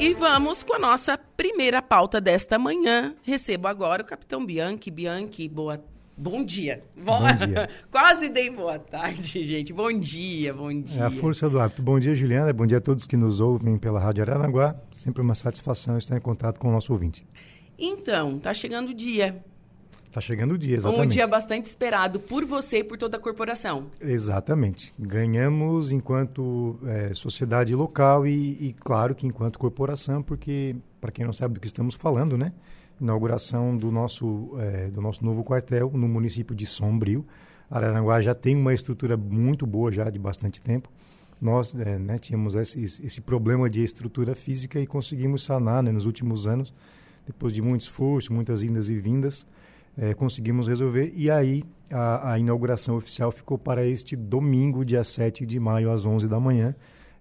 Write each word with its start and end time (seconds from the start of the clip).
E 0.00 0.14
vamos 0.14 0.62
com 0.62 0.74
a 0.74 0.78
nossa 0.78 1.18
primeira 1.18 1.82
pauta 1.82 2.20
desta 2.20 2.56
manhã. 2.56 3.16
Recebo 3.22 3.66
agora 3.66 4.02
o 4.02 4.06
capitão 4.06 4.46
Bianchi. 4.46 4.92
Bianchi, 4.92 5.48
boa 5.48 5.82
Bom 6.16 6.44
dia. 6.44 6.82
Bom 6.96 7.20
dia. 7.36 7.68
Quase 7.90 8.28
dei 8.28 8.50
boa 8.50 8.78
tarde, 8.78 9.42
gente. 9.44 9.72
Bom 9.72 9.92
dia, 9.92 10.52
bom 10.52 10.72
dia. 10.80 11.02
É 11.02 11.06
a 11.06 11.10
força 11.10 11.48
do 11.48 11.60
hábito. 11.60 11.82
Bom 11.82 11.98
dia, 11.98 12.14
Juliana. 12.14 12.52
Bom 12.52 12.66
dia 12.66 12.78
a 12.78 12.80
todos 12.80 13.06
que 13.06 13.16
nos 13.16 13.40
ouvem 13.40 13.76
pela 13.76 14.00
Rádio 14.00 14.22
Araranguá. 14.22 14.76
Sempre 14.92 15.22
uma 15.22 15.34
satisfação 15.34 15.96
estar 15.98 16.16
em 16.16 16.20
contato 16.20 16.58
com 16.58 16.68
o 16.68 16.72
nosso 16.72 16.92
ouvinte. 16.92 17.24
Então, 17.78 18.38
tá 18.38 18.52
chegando 18.52 18.90
o 18.90 18.94
dia. 18.94 19.44
Está 20.08 20.22
chegando 20.22 20.52
o 20.52 20.58
dia, 20.58 20.74
exatamente. 20.74 21.04
Um 21.04 21.08
dia 21.08 21.26
bastante 21.26 21.66
esperado 21.66 22.18
por 22.18 22.44
você 22.44 22.78
e 22.78 22.84
por 22.84 22.96
toda 22.96 23.18
a 23.18 23.20
corporação. 23.20 23.86
Exatamente. 24.00 24.92
Ganhamos 24.98 25.92
enquanto 25.92 26.78
é, 26.86 27.12
sociedade 27.12 27.74
local 27.74 28.26
e, 28.26 28.56
e, 28.58 28.72
claro, 28.72 29.14
que 29.14 29.26
enquanto 29.26 29.58
corporação, 29.58 30.22
porque, 30.22 30.74
para 30.98 31.12
quem 31.12 31.26
não 31.26 31.32
sabe 31.32 31.54
do 31.54 31.60
que 31.60 31.66
estamos 31.66 31.94
falando, 31.94 32.38
né? 32.38 32.52
Inauguração 32.98 33.76
do 33.76 33.92
nosso, 33.92 34.56
é, 34.58 34.88
do 34.88 35.00
nosso 35.02 35.22
novo 35.24 35.44
quartel 35.44 35.90
no 35.92 36.08
município 36.08 36.56
de 36.56 36.64
Sombrio. 36.64 37.24
Araranguá 37.70 38.20
já 38.22 38.34
tem 38.34 38.56
uma 38.56 38.72
estrutura 38.72 39.14
muito 39.14 39.66
boa 39.66 39.92
já 39.92 40.08
de 40.08 40.18
bastante 40.18 40.60
tempo. 40.60 40.90
Nós 41.38 41.74
é, 41.74 41.98
né, 41.98 42.18
tínhamos 42.18 42.54
esse, 42.54 42.82
esse, 42.82 43.20
problema 43.20 43.68
de 43.68 43.84
estrutura 43.84 44.34
física 44.34 44.80
e 44.80 44.86
conseguimos 44.86 45.44
sanar 45.44 45.82
né, 45.82 45.92
nos 45.92 46.06
últimos 46.06 46.48
anos, 46.48 46.74
depois 47.26 47.52
de 47.52 47.62
muito 47.62 47.82
esforço, 47.82 48.32
muitas 48.32 48.62
indas 48.62 48.88
e 48.88 48.98
vindas 48.98 49.46
é, 49.98 50.14
conseguimos 50.14 50.68
resolver. 50.68 51.12
E 51.14 51.30
aí 51.30 51.64
a, 51.90 52.32
a, 52.32 52.38
inauguração 52.38 52.96
oficial 52.96 53.32
ficou 53.32 53.58
para 53.58 53.84
este 53.84 54.14
domingo, 54.14 54.84
dia 54.84 55.02
7 55.02 55.44
de 55.44 55.58
maio, 55.58 55.90
às 55.90 56.06
11 56.06 56.28
da 56.28 56.38
manhã. 56.38 56.74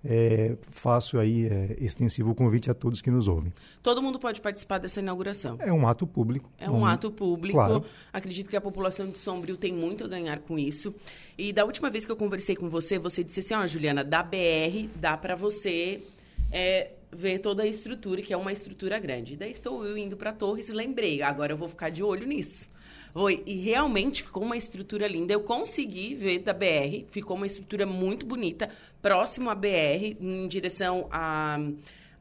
É, 0.05 0.55
faço 0.70 1.17
aí 1.17 1.48
é, 1.48 1.76
extensivo 1.80 2.31
o 2.31 2.36
convite 2.36 2.70
a 2.70 2.73
todos 2.73 3.02
que 3.02 3.09
nos 3.09 3.27
ouvem. 3.27 3.52
Todo 3.81 4.02
mundo 4.02 4.20
pode 4.20 4.40
participar 4.40 4.77
dessa 4.77 5.02
inauguração? 5.02 5.58
É 5.59 5.73
um 5.73 5.88
ato 5.88 6.05
público. 6.05 6.50
É 6.59 6.69
um, 6.69 6.81
um 6.81 6.86
ato 6.86 7.11
público. 7.11 7.58
Claro. 7.58 7.84
Acredito 8.14 8.47
que 8.47 8.56
a 8.56 8.61
população 8.61 9.09
de 9.09 9.17
Sombrio 9.17 9.58
tem 9.58 9.73
muito 9.73 10.06
a 10.06 10.08
ganhar 10.08 10.39
com 10.39 10.58
isso. 10.58 10.94
E 11.36 11.52
da 11.52 11.66
última 11.66 11.89
vez 11.89 12.06
que 12.06 12.12
eu 12.12 12.16
conversei 12.16 12.56
com 12.56 12.69
você, 12.69 13.00
você 13.00 13.23
disse 13.23 13.39
assim, 13.39 13.56
ó, 13.56 13.64
oh, 13.64 13.67
Juliana, 13.67 14.03
da 14.03 14.22
BR 14.22 14.88
dá 14.95 15.17
para 15.17 15.36
você 15.36 16.03
é, 16.52 16.91
ver 17.11 17.39
toda 17.39 17.63
a 17.63 17.67
estrutura, 17.67 18.22
que 18.22 18.33
é 18.33 18.38
uma 18.38 18.52
estrutura 18.52 19.00
grande. 19.00 19.36
Daí 19.36 19.52
estou 19.52 19.86
eu 19.86 19.97
indo 19.97 20.17
para 20.17 20.33
Torres 20.33 20.69
e 20.69 20.73
lembrei, 20.73 21.22
agora 21.22 21.53
eu 21.53 21.58
vou 21.58 21.67
ficar 21.67 21.89
de 21.89 22.03
olho 22.03 22.27
nisso. 22.27 22.69
Foi, 23.13 23.41
e 23.45 23.55
realmente 23.55 24.22
ficou 24.22 24.44
uma 24.44 24.58
estrutura 24.58 25.08
linda. 25.08 25.33
Eu 25.33 25.41
consegui 25.41 26.13
ver 26.13 26.39
da 26.39 26.53
BR, 26.53 27.05
ficou 27.08 27.35
uma 27.35 27.47
estrutura 27.47 27.85
muito 27.85 28.25
bonita, 28.25 28.69
próximo 29.02 29.50
à 29.50 29.55
BR, 29.55 30.17
em 30.19 30.47
direção 30.47 31.08
a 31.11 31.58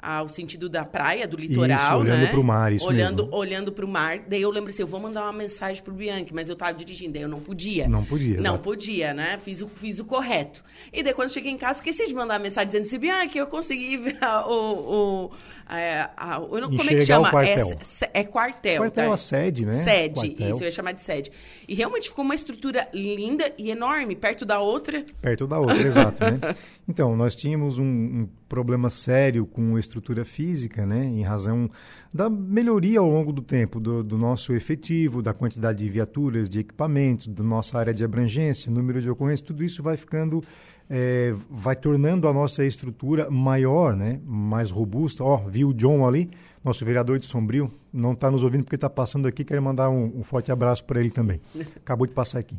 ao 0.06 0.28
sentido 0.28 0.68
da 0.68 0.84
praia, 0.84 1.26
do 1.26 1.36
litoral, 1.36 1.76
isso, 1.76 1.96
olhando 1.96 2.22
né? 2.22 2.26
para 2.28 2.38
o 2.38 2.44
mar, 2.44 2.72
isso 2.72 2.86
olhando, 2.86 3.24
mesmo. 3.24 3.36
Olhando 3.36 3.72
para 3.72 3.84
o 3.84 3.88
mar. 3.88 4.20
Daí 4.20 4.40
eu 4.40 4.50
lembro 4.52 4.70
assim, 4.70 4.82
eu 4.82 4.86
vou 4.86 5.00
mandar 5.00 5.24
uma 5.24 5.32
mensagem 5.32 5.82
para 5.82 5.92
o 5.92 5.96
Bianchi, 5.96 6.32
mas 6.32 6.48
eu 6.48 6.52
estava 6.52 6.72
dirigindo, 6.72 7.14
daí 7.14 7.22
eu 7.22 7.28
não 7.28 7.40
podia. 7.40 7.88
Não 7.88 8.04
podia, 8.04 8.36
Não 8.36 8.42
exato. 8.42 8.58
podia, 8.60 9.12
né? 9.12 9.36
Fiz 9.42 9.62
o, 9.62 9.68
fiz 9.68 9.98
o 9.98 10.04
correto. 10.04 10.62
E 10.92 11.02
daí 11.02 11.12
quando 11.12 11.30
cheguei 11.30 11.50
em 11.50 11.58
casa, 11.58 11.80
esqueci 11.80 12.06
de 12.06 12.14
mandar 12.14 12.34
uma 12.34 12.40
mensagem 12.40 12.68
dizendo 12.68 12.82
assim, 12.82 12.98
Bianchi, 12.98 13.36
eu 13.36 13.48
consegui 13.48 13.96
ver 13.98 14.18
o... 14.46 15.26
o 15.28 15.30
é, 15.68 16.08
a, 16.16 16.38
o 16.38 16.48
como 16.48 16.82
é 16.82 16.94
que 16.94 17.02
chama? 17.02 17.26
O 17.26 17.30
quartel. 17.32 17.72
É, 18.12 18.20
é 18.20 18.24
quartel. 18.24 18.76
Quartel, 18.82 19.08
tá? 19.08 19.14
a 19.14 19.16
sede, 19.16 19.66
né? 19.66 19.72
Sede, 19.72 20.14
quartel. 20.14 20.50
isso, 20.50 20.62
eu 20.62 20.66
ia 20.66 20.70
chamar 20.70 20.92
de 20.92 21.02
sede. 21.02 21.32
E 21.66 21.74
realmente 21.74 22.08
ficou 22.08 22.24
uma 22.24 22.36
estrutura 22.36 22.88
linda 22.94 23.52
e 23.58 23.70
enorme, 23.72 24.14
perto 24.14 24.44
da 24.44 24.60
outra. 24.60 25.04
Perto 25.20 25.44
da 25.44 25.58
outra, 25.58 25.82
exato, 25.82 26.22
né? 26.22 26.38
Então, 26.88 27.16
nós 27.16 27.34
tínhamos 27.34 27.78
um, 27.78 27.84
um 27.84 28.28
problema 28.48 28.88
sério 28.88 29.44
com 29.44 29.76
estrutura 29.76 30.24
física, 30.24 30.86
né, 30.86 31.04
em 31.04 31.22
razão 31.22 31.68
da 32.14 32.30
melhoria 32.30 33.00
ao 33.00 33.10
longo 33.10 33.32
do 33.32 33.42
tempo 33.42 33.80
do, 33.80 34.04
do, 34.04 34.16
nosso 34.16 34.52
efetivo, 34.52 35.20
da 35.20 35.34
quantidade 35.34 35.80
de 35.80 35.90
viaturas, 35.90 36.48
de 36.48 36.60
equipamentos, 36.60 37.26
da 37.26 37.42
nossa 37.42 37.76
área 37.76 37.92
de 37.92 38.04
abrangência, 38.04 38.70
número 38.70 39.02
de 39.02 39.10
ocorrências, 39.10 39.40
tudo 39.40 39.64
isso 39.64 39.82
vai 39.82 39.96
ficando, 39.96 40.40
é, 40.88 41.34
vai 41.50 41.74
tornando 41.74 42.28
a 42.28 42.32
nossa 42.32 42.64
estrutura 42.64 43.28
maior, 43.28 43.96
né, 43.96 44.20
mais 44.24 44.70
robusta. 44.70 45.24
Ó, 45.24 45.42
oh, 45.44 45.50
viu 45.50 45.70
o 45.70 45.74
John 45.74 46.06
ali, 46.06 46.30
nosso 46.64 46.84
vereador 46.84 47.18
de 47.18 47.26
Sombrio, 47.26 47.68
não 47.92 48.12
está 48.12 48.30
nos 48.30 48.44
ouvindo 48.44 48.62
porque 48.62 48.76
está 48.76 48.88
passando 48.88 49.26
aqui, 49.26 49.44
quero 49.44 49.60
mandar 49.60 49.90
um, 49.90 50.20
um 50.20 50.22
forte 50.22 50.52
abraço 50.52 50.84
para 50.84 51.00
ele 51.00 51.10
também. 51.10 51.40
Acabou 51.78 52.06
de 52.06 52.12
passar 52.12 52.38
aqui. 52.38 52.56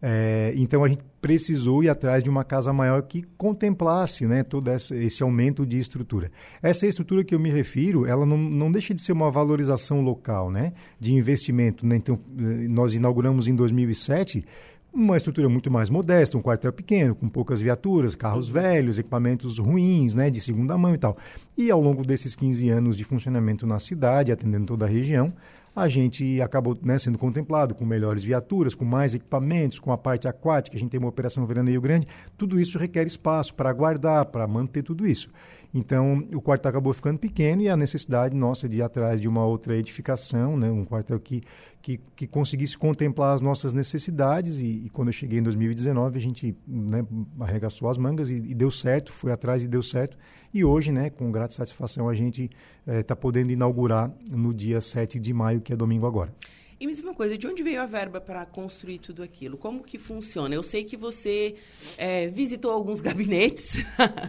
É, 0.00 0.52
então 0.56 0.84
a 0.84 0.88
gente 0.88 1.02
precisou 1.20 1.82
ir 1.82 1.88
atrás 1.88 2.22
de 2.22 2.30
uma 2.30 2.44
casa 2.44 2.72
maior 2.72 3.02
que 3.02 3.22
contemplasse 3.36 4.26
né, 4.26 4.42
todo 4.42 4.70
esse, 4.70 5.22
aumento 5.22 5.66
de 5.66 5.78
estrutura. 5.78 6.30
Essa 6.62 6.86
estrutura 6.86 7.24
que 7.24 7.34
eu 7.34 7.40
me 7.40 7.50
refiro, 7.50 8.06
ela 8.06 8.24
não, 8.24 8.38
não 8.38 8.70
deixa 8.70 8.94
de 8.94 9.00
ser 9.00 9.12
uma 9.12 9.30
valorização 9.30 10.00
local, 10.00 10.50
né, 10.50 10.72
de 11.00 11.12
investimento. 11.14 11.84
Né? 11.84 11.96
Então, 11.96 12.16
eh, 12.38 12.68
nós 12.68 12.94
inauguramos 12.94 13.48
em 13.48 13.56
2007 13.56 14.44
uma 14.92 15.16
estrutura 15.16 15.48
muito 15.48 15.70
mais 15.70 15.90
modesta, 15.90 16.38
um 16.38 16.42
quartel 16.42 16.72
pequeno, 16.72 17.14
com 17.14 17.28
poucas 17.28 17.60
viaturas, 17.60 18.14
carros 18.14 18.48
uhum. 18.48 18.54
velhos, 18.54 18.98
equipamentos 18.98 19.58
ruins, 19.58 20.14
né, 20.14 20.30
de 20.30 20.40
segunda 20.40 20.78
mão 20.78 20.94
e 20.94 20.98
tal. 20.98 21.16
E 21.56 21.70
ao 21.70 21.80
longo 21.80 22.04
desses 22.04 22.34
15 22.34 22.68
anos 22.70 22.96
de 22.96 23.04
funcionamento 23.04 23.66
na 23.66 23.78
cidade, 23.78 24.32
atendendo 24.32 24.66
toda 24.66 24.86
a 24.86 24.88
região, 24.88 25.32
a 25.78 25.88
gente 25.88 26.40
acabou 26.40 26.76
né, 26.82 26.98
sendo 26.98 27.18
contemplado 27.18 27.74
com 27.74 27.84
melhores 27.84 28.22
viaturas, 28.22 28.74
com 28.74 28.84
mais 28.84 29.14
equipamentos, 29.14 29.78
com 29.78 29.92
a 29.92 29.98
parte 29.98 30.28
aquática, 30.28 30.76
a 30.76 30.78
gente 30.78 30.90
tem 30.90 31.00
uma 31.00 31.08
operação 31.08 31.46
veraneio 31.46 31.80
grande, 31.80 32.06
tudo 32.36 32.60
isso 32.60 32.78
requer 32.78 33.06
espaço 33.06 33.54
para 33.54 33.72
guardar, 33.72 34.26
para 34.26 34.46
manter 34.46 34.82
tudo 34.82 35.06
isso. 35.06 35.30
Então, 35.72 36.26
o 36.32 36.40
quartel 36.40 36.70
acabou 36.70 36.94
ficando 36.94 37.18
pequeno 37.18 37.60
e 37.60 37.68
a 37.68 37.76
necessidade 37.76 38.34
nossa 38.34 38.68
de 38.68 38.78
ir 38.78 38.82
atrás 38.82 39.20
de 39.20 39.28
uma 39.28 39.44
outra 39.44 39.76
edificação, 39.76 40.56
né, 40.56 40.70
um 40.70 40.84
quartel 40.84 41.20
que, 41.20 41.42
que, 41.82 42.00
que 42.16 42.26
conseguisse 42.26 42.76
contemplar 42.76 43.34
as 43.34 43.42
nossas 43.42 43.74
necessidades. 43.74 44.58
E, 44.58 44.86
e, 44.86 44.90
quando 44.90 45.08
eu 45.08 45.12
cheguei 45.12 45.38
em 45.38 45.42
2019, 45.42 46.16
a 46.16 46.20
gente 46.20 46.56
né, 46.66 47.04
arregaçou 47.40 47.90
as 47.90 47.98
mangas 47.98 48.30
e, 48.30 48.36
e, 48.36 48.54
deu 48.54 48.70
certo, 48.70 49.12
foi 49.12 49.30
atrás 49.30 49.62
e 49.62 49.68
deu 49.68 49.82
certo. 49.82 50.16
E 50.52 50.64
hoje, 50.64 50.90
né, 50.90 51.10
com 51.10 51.30
grata 51.30 51.52
satisfação, 51.52 52.08
a 52.08 52.14
gente 52.14 52.50
está 52.86 53.14
eh, 53.14 53.16
podendo 53.16 53.52
inaugurar 53.52 54.10
no 54.30 54.54
dia 54.54 54.80
7 54.80 55.18
de 55.18 55.32
maio, 55.32 55.60
que 55.60 55.72
é 55.72 55.76
domingo 55.76 56.06
agora. 56.06 56.32
E 56.80 56.86
mesma 56.86 57.12
coisa, 57.12 57.36
de 57.36 57.44
onde 57.44 57.60
veio 57.60 57.82
a 57.82 57.86
verba 57.86 58.20
para 58.20 58.46
construir 58.46 59.00
tudo 59.00 59.20
aquilo? 59.20 59.58
Como 59.58 59.82
que 59.82 59.98
funciona? 59.98 60.54
Eu 60.54 60.62
sei 60.62 60.84
que 60.84 60.96
você 60.96 61.56
é, 61.96 62.28
visitou 62.28 62.70
alguns 62.70 63.00
gabinetes 63.02 63.84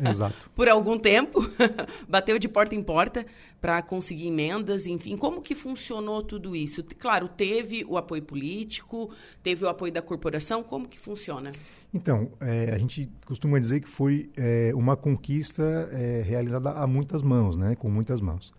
por 0.56 0.68
algum 0.68 0.98
tempo, 0.98 1.40
bateu 2.10 2.40
de 2.40 2.50
porta 2.50 2.74
em 2.74 2.82
porta 2.82 3.24
para 3.62 3.80
conseguir 3.84 4.28
emendas, 4.28 4.88
enfim. 4.88 5.16
Como 5.16 5.44
que 5.44 5.54
funcionou 5.54 6.24
tudo 6.24 6.56
isso? 6.56 6.84
Claro, 6.98 7.28
teve 7.28 7.86
o 7.88 7.98
apoio 7.98 8.24
político, 8.24 9.12
teve 9.44 9.66
o 9.66 9.70
apoio 9.70 9.94
da 9.94 10.02
corporação, 10.02 10.64
como 10.64 10.88
que 10.88 11.00
funciona? 11.00 11.52
Então, 11.94 12.31
é, 12.40 12.72
a 12.74 12.78
gente 12.80 13.12
costuma 13.28 13.60
dizer 13.60 13.81
que 13.81 13.90
foi 13.90 14.31
é, 14.36 14.72
uma 14.74 14.98
conquista 14.98 15.88
é, 15.92 16.24
realizada 16.24 16.72
a 16.72 16.88
muitas 16.88 17.22
mãos, 17.22 17.56
né? 17.56 17.76
com 17.76 17.90
muitas 17.90 18.22
mãos. 18.22 18.52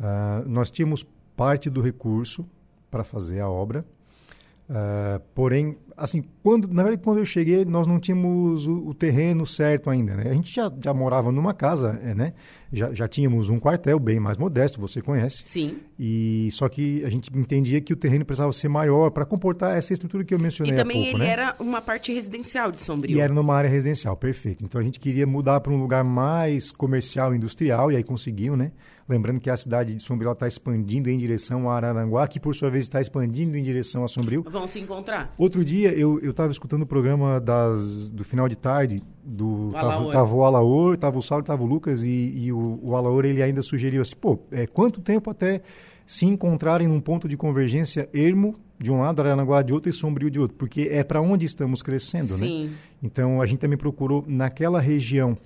Uh, 0.00 0.48
nós 0.48 0.70
tínhamos 0.70 1.04
parte 1.36 1.68
do 1.68 1.80
recurso 1.80 2.48
para 2.90 3.04
fazer 3.04 3.40
a 3.40 3.48
obra. 3.48 3.84
Uh, 4.68 5.18
porém, 5.34 5.78
assim, 5.96 6.22
quando, 6.42 6.68
na 6.68 6.82
verdade, 6.82 7.02
quando 7.02 7.16
eu 7.16 7.24
cheguei, 7.24 7.64
nós 7.64 7.86
não 7.86 7.98
tínhamos 7.98 8.66
o, 8.66 8.88
o 8.88 8.94
terreno 8.94 9.46
certo 9.46 9.88
ainda, 9.88 10.14
né? 10.14 10.30
A 10.30 10.34
gente 10.34 10.54
já, 10.54 10.70
já 10.84 10.92
morava 10.92 11.32
numa 11.32 11.54
casa, 11.54 11.98
é, 12.04 12.14
né? 12.14 12.34
Já, 12.70 12.92
já 12.92 13.08
tínhamos 13.08 13.48
um 13.48 13.58
quartel 13.58 13.98
bem 13.98 14.20
mais 14.20 14.36
modesto, 14.36 14.78
você 14.78 15.00
conhece. 15.00 15.42
Sim. 15.42 15.78
E 15.98 16.50
só 16.52 16.68
que 16.68 17.02
a 17.02 17.08
gente 17.08 17.30
entendia 17.34 17.80
que 17.80 17.94
o 17.94 17.96
terreno 17.96 18.26
precisava 18.26 18.52
ser 18.52 18.68
maior 18.68 19.10
para 19.10 19.24
comportar 19.24 19.74
essa 19.74 19.94
estrutura 19.94 20.22
que 20.22 20.34
eu 20.34 20.38
mencionei 20.38 20.74
pouco, 20.74 20.90
E 20.90 20.92
também 20.92 21.08
ele 21.08 21.18
né? 21.18 21.28
era 21.28 21.56
uma 21.58 21.80
parte 21.80 22.12
residencial 22.12 22.70
de 22.70 22.82
Sombrio. 22.82 23.16
E 23.16 23.20
era 23.20 23.32
numa 23.32 23.54
área 23.54 23.70
residencial, 23.70 24.18
perfeito. 24.18 24.62
Então 24.62 24.78
a 24.78 24.84
gente 24.84 25.00
queria 25.00 25.26
mudar 25.26 25.60
para 25.60 25.72
um 25.72 25.80
lugar 25.80 26.04
mais 26.04 26.70
comercial, 26.70 27.34
industrial, 27.34 27.90
e 27.90 27.96
aí 27.96 28.04
conseguiu, 28.04 28.54
né? 28.54 28.70
Lembrando 29.08 29.40
que 29.40 29.48
a 29.48 29.56
cidade 29.56 29.94
de 29.94 30.02
Sombrio 30.02 30.30
está 30.32 30.46
expandindo 30.46 31.08
em 31.08 31.16
direção 31.16 31.70
a 31.70 31.74
Araranguá, 31.74 32.28
que 32.28 32.38
por 32.38 32.54
sua 32.54 32.68
vez 32.68 32.84
está 32.84 33.00
expandindo 33.00 33.56
em 33.56 33.62
direção 33.62 34.04
a 34.04 34.08
Sombrio. 34.08 34.44
Vão 34.50 34.66
se 34.66 34.78
encontrar. 34.80 35.32
Outro 35.38 35.64
dia 35.64 35.92
eu 35.92 36.18
estava 36.28 36.52
escutando 36.52 36.82
o 36.82 36.86
programa 36.86 37.40
das, 37.40 38.10
do 38.10 38.22
final 38.22 38.48
de 38.48 38.56
tarde 38.56 39.02
do 39.24 39.70
tava, 39.72 40.12
tava, 40.12 40.34
o 40.34 40.44
Alaor, 40.44 40.96
tava 40.96 41.18
o 41.18 41.22
Saulo, 41.22 41.42
tava 41.42 41.62
o 41.62 41.66
Lucas 41.66 42.02
e, 42.02 42.32
e 42.34 42.52
o, 42.52 42.80
o 42.82 42.94
Alaor 42.94 43.24
ele 43.24 43.42
ainda 43.42 43.62
sugeriu 43.62 44.02
assim, 44.02 44.16
pô, 44.16 44.38
é, 44.50 44.66
quanto 44.66 45.00
tempo 45.00 45.30
até 45.30 45.62
se 46.04 46.26
encontrarem 46.26 46.88
num 46.88 47.00
ponto 47.00 47.28
de 47.28 47.36
convergência 47.36 48.08
ermo 48.14 48.54
de 48.78 48.92
um 48.92 49.00
lado, 49.00 49.20
Aranaguá 49.20 49.60
de 49.62 49.72
outro 49.72 49.90
e 49.90 49.92
Sombrio 49.92 50.30
de 50.30 50.38
outro, 50.38 50.56
porque 50.56 50.88
é 50.90 51.02
para 51.02 51.20
onde 51.20 51.44
estamos 51.44 51.82
crescendo, 51.82 52.36
né? 52.36 52.46
Sim. 52.46 52.64
né? 52.66 52.72
Então 53.02 53.42
a 53.42 53.46
gente 53.46 53.58
também 53.58 53.76
procurou 53.76 54.24
naquela 54.26 54.80
região 54.80 55.36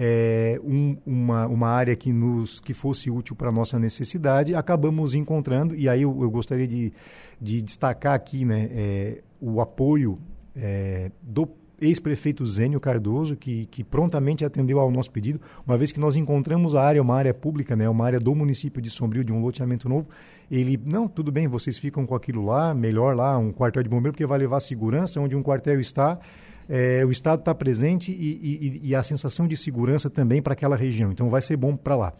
é, 0.00 0.60
um, 0.62 0.96
uma, 1.04 1.48
uma 1.48 1.68
área 1.68 1.96
que, 1.96 2.12
nos, 2.12 2.60
que 2.60 2.72
fosse 2.72 3.10
útil 3.10 3.34
para 3.34 3.48
a 3.48 3.52
nossa 3.52 3.80
necessidade, 3.80 4.54
acabamos 4.54 5.12
encontrando, 5.12 5.74
e 5.74 5.88
aí 5.88 6.02
eu, 6.02 6.16
eu 6.22 6.30
gostaria 6.30 6.68
de, 6.68 6.92
de 7.40 7.60
destacar 7.60 8.14
aqui 8.14 8.44
né, 8.44 8.68
é, 8.70 9.22
o 9.40 9.60
apoio 9.60 10.20
é, 10.54 11.10
do 11.20 11.48
ex-prefeito 11.80 12.46
Zênio 12.46 12.78
Cardoso, 12.78 13.36
que, 13.36 13.66
que 13.66 13.82
prontamente 13.82 14.44
atendeu 14.44 14.78
ao 14.78 14.88
nosso 14.88 15.10
pedido, 15.10 15.40
uma 15.66 15.76
vez 15.76 15.90
que 15.90 15.98
nós 15.98 16.14
encontramos 16.14 16.76
a 16.76 16.82
área, 16.82 17.02
uma 17.02 17.16
área 17.16 17.34
pública, 17.34 17.74
né, 17.74 17.88
uma 17.88 18.04
área 18.06 18.20
do 18.20 18.32
município 18.36 18.80
de 18.80 18.90
Sombrio, 18.90 19.24
de 19.24 19.32
um 19.32 19.40
loteamento 19.40 19.88
novo, 19.88 20.08
ele, 20.48 20.80
não, 20.84 21.08
tudo 21.08 21.32
bem, 21.32 21.48
vocês 21.48 21.76
ficam 21.76 22.06
com 22.06 22.14
aquilo 22.14 22.44
lá, 22.44 22.72
melhor 22.72 23.16
lá, 23.16 23.36
um 23.36 23.50
quartel 23.52 23.82
de 23.82 23.88
bombeiro, 23.88 24.12
porque 24.12 24.26
vai 24.26 24.38
levar 24.38 24.60
segurança 24.60 25.20
onde 25.20 25.34
um 25.34 25.42
quartel 25.42 25.80
está, 25.80 26.20
é, 26.68 27.04
o 27.04 27.10
Estado 27.10 27.40
está 27.40 27.54
presente 27.54 28.12
e, 28.12 28.80
e, 28.82 28.88
e, 28.88 28.94
a 28.94 29.02
sensação 29.02 29.48
de 29.48 29.56
segurança 29.56 30.10
também 30.10 30.42
para 30.42 30.52
aquela 30.52 30.76
região, 30.76 31.10
então 31.10 31.30
vai 31.30 31.40
ser 31.40 31.56
bom 31.56 31.74
para 31.76 31.96
lá. 31.96 32.12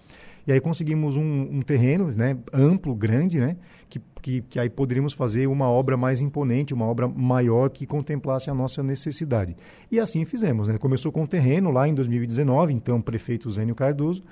E 0.46 0.52
aí 0.52 0.60
conseguimos 0.60 1.14
um, 1.14 1.58
um 1.58 1.60
terreno 1.60 2.10
né, 2.10 2.38
amplo, 2.54 2.94
grande, 2.94 3.38
né, 3.38 3.56
que, 3.86 4.00
que, 4.22 4.40
que, 4.40 4.58
aí 4.58 4.70
poderíamos 4.70 5.12
fazer 5.12 5.46
uma 5.46 5.68
obra 5.68 5.94
mais 5.94 6.22
imponente, 6.22 6.72
uma 6.72 6.86
obra 6.86 7.06
maior 7.06 7.68
que 7.68 7.86
contemplasse 7.86 8.48
a 8.48 8.54
nossa 8.54 8.82
necessidade. 8.82 9.54
E 9.92 10.00
assim 10.00 10.24
fizemos. 10.24 10.66
Né? 10.66 10.78
Começou 10.78 11.12
com 11.12 11.22
o 11.22 11.28
terreno 11.28 11.70
lá 11.70 11.86
em 11.86 11.94
2019, 11.94 12.72
então 12.72 13.02
prefeito 13.02 13.50
Zênio 13.50 13.74
Cardoso, 13.74 14.22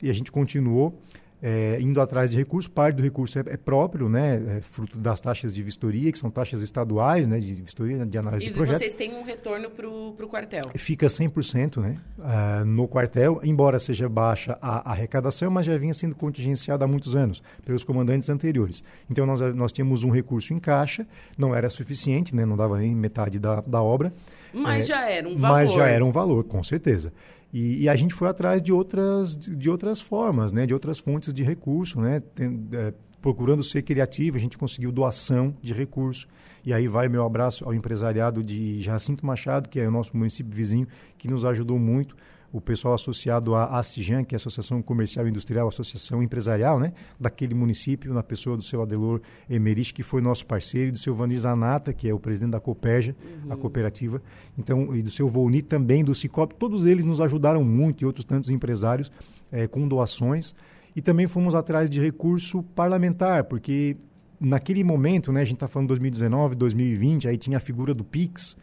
e 0.00 0.08
a 0.08 0.12
gente 0.12 0.30
continuou 0.30 0.96
é, 1.44 1.76
indo 1.78 2.00
atrás 2.00 2.30
de 2.30 2.38
recursos. 2.38 2.66
Parte 2.72 2.96
do 2.96 3.02
recurso 3.02 3.38
é, 3.38 3.42
é 3.48 3.56
próprio, 3.58 4.08
né, 4.08 4.42
é 4.56 4.60
fruto 4.62 4.96
das 4.96 5.20
taxas 5.20 5.52
de 5.52 5.62
vistoria, 5.62 6.10
que 6.10 6.18
são 6.18 6.30
taxas 6.30 6.62
estaduais, 6.62 7.26
né, 7.28 7.38
de 7.38 7.54
vistoria, 7.60 8.06
de 8.06 8.16
análise 8.16 8.46
e 8.46 8.48
de 8.48 8.54
projeto. 8.54 8.76
E 8.76 8.78
vocês 8.78 8.94
têm 8.94 9.14
um 9.14 9.22
retorno 9.22 9.68
para 9.68 9.86
o 9.86 10.28
quartel? 10.28 10.62
Fica 10.74 11.06
100% 11.06 11.82
né, 11.82 11.98
uh, 12.18 12.64
no 12.64 12.88
quartel, 12.88 13.40
embora 13.44 13.78
seja 13.78 14.08
baixa 14.08 14.58
a, 14.62 14.88
a, 14.88 14.92
arrecadação, 14.92 15.50
mas 15.50 15.66
já 15.66 15.76
vinha 15.76 15.92
sendo 15.92 16.14
contingenciada 16.14 16.86
há 16.86 16.88
muitos 16.88 17.14
anos 17.14 17.42
pelos 17.62 17.84
comandantes 17.84 18.30
anteriores. 18.30 18.82
Então, 19.10 19.26
nós, 19.26 19.40
nós 19.54 19.70
tínhamos 19.70 20.02
um 20.02 20.10
recurso 20.10 20.54
em 20.54 20.58
caixa, 20.58 21.06
não 21.36 21.54
era 21.54 21.68
suficiente, 21.68 22.34
né, 22.34 22.46
não 22.46 22.56
dava 22.56 22.78
nem 22.78 22.94
metade 22.94 23.38
da, 23.38 23.60
da 23.60 23.82
obra. 23.82 24.14
Mas 24.50 24.84
é, 24.84 24.88
já 24.88 25.10
era 25.10 25.28
um 25.28 25.36
valor. 25.36 25.54
Mas 25.54 25.72
já 25.72 25.86
era 25.86 26.04
um 26.04 26.12
valor, 26.12 26.44
com 26.44 26.62
certeza. 26.62 27.12
E, 27.54 27.84
e, 27.84 27.88
a 27.88 27.94
gente 27.94 28.12
foi 28.12 28.26
atrás 28.26 28.60
de 28.60 28.72
outras, 28.72 29.36
de, 29.36 29.70
outras 29.70 30.00
formas, 30.00 30.52
né? 30.52 30.66
de 30.66 30.74
outras 30.74 30.98
fontes 30.98 31.32
de 31.32 31.44
recurso, 31.44 32.00
né? 32.00 32.18
Tem, 32.18 32.66
é, 32.72 32.92
procurando 33.22 33.62
ser 33.62 33.82
criativo, 33.82 34.36
a 34.36 34.40
gente 34.40 34.58
conseguiu 34.58 34.90
doação 34.90 35.54
de 35.62 35.72
recurso. 35.72 36.26
E 36.66 36.72
aí 36.72 36.88
vai 36.88 37.08
meu 37.08 37.24
abraço 37.24 37.64
ao 37.64 37.72
empresariado 37.72 38.42
de 38.42 38.82
Jacinto 38.82 39.24
Machado, 39.24 39.68
que 39.68 39.78
é 39.78 39.86
o 39.86 39.90
nosso 39.92 40.16
município 40.16 40.52
vizinho, 40.52 40.88
que 41.16 41.28
nos 41.28 41.44
ajudou 41.44 41.78
muito 41.78 42.16
o 42.54 42.60
pessoal 42.60 42.94
associado 42.94 43.52
à 43.56 43.80
ACIJAN, 43.80 44.22
que 44.22 44.32
é 44.32 44.36
a 44.36 44.38
Associação 44.38 44.80
Comercial 44.80 45.26
e 45.26 45.30
Industrial, 45.30 45.66
Associação 45.66 46.22
Empresarial, 46.22 46.78
né, 46.78 46.92
daquele 47.18 47.52
município, 47.52 48.14
na 48.14 48.22
pessoa 48.22 48.56
do 48.56 48.62
seu 48.62 48.80
Adelor 48.80 49.20
Emerich, 49.50 49.92
que 49.92 50.04
foi 50.04 50.22
nosso 50.22 50.46
parceiro, 50.46 50.90
e 50.90 50.92
do 50.92 50.98
seu 50.98 51.16
Vanir 51.16 51.40
Zanata, 51.40 51.92
que 51.92 52.08
é 52.08 52.14
o 52.14 52.18
presidente 52.20 52.52
da 52.52 52.60
Coperja, 52.60 53.16
uhum. 53.44 53.52
a 53.52 53.56
cooperativa, 53.56 54.22
então, 54.56 54.94
e 54.94 55.02
do 55.02 55.10
seu 55.10 55.28
Volni 55.28 55.62
também, 55.62 56.04
do 56.04 56.14
Cicop, 56.14 56.54
todos 56.54 56.86
eles 56.86 57.02
nos 57.02 57.20
ajudaram 57.20 57.64
muito, 57.64 58.04
e 58.04 58.06
outros 58.06 58.24
tantos 58.24 58.50
empresários, 58.50 59.10
é, 59.50 59.66
com 59.66 59.88
doações, 59.88 60.54
e 60.94 61.02
também 61.02 61.26
fomos 61.26 61.56
atrás 61.56 61.90
de 61.90 62.00
recurso 62.00 62.62
parlamentar, 62.62 63.42
porque 63.44 63.96
naquele 64.38 64.84
momento, 64.84 65.32
né, 65.32 65.40
a 65.40 65.44
gente 65.44 65.56
está 65.56 65.66
falando 65.66 65.88
2019, 65.88 66.54
2020, 66.54 67.26
aí 67.26 67.36
tinha 67.36 67.56
a 67.56 67.60
figura 67.60 67.92
do 67.92 68.04
PIX, 68.04 68.56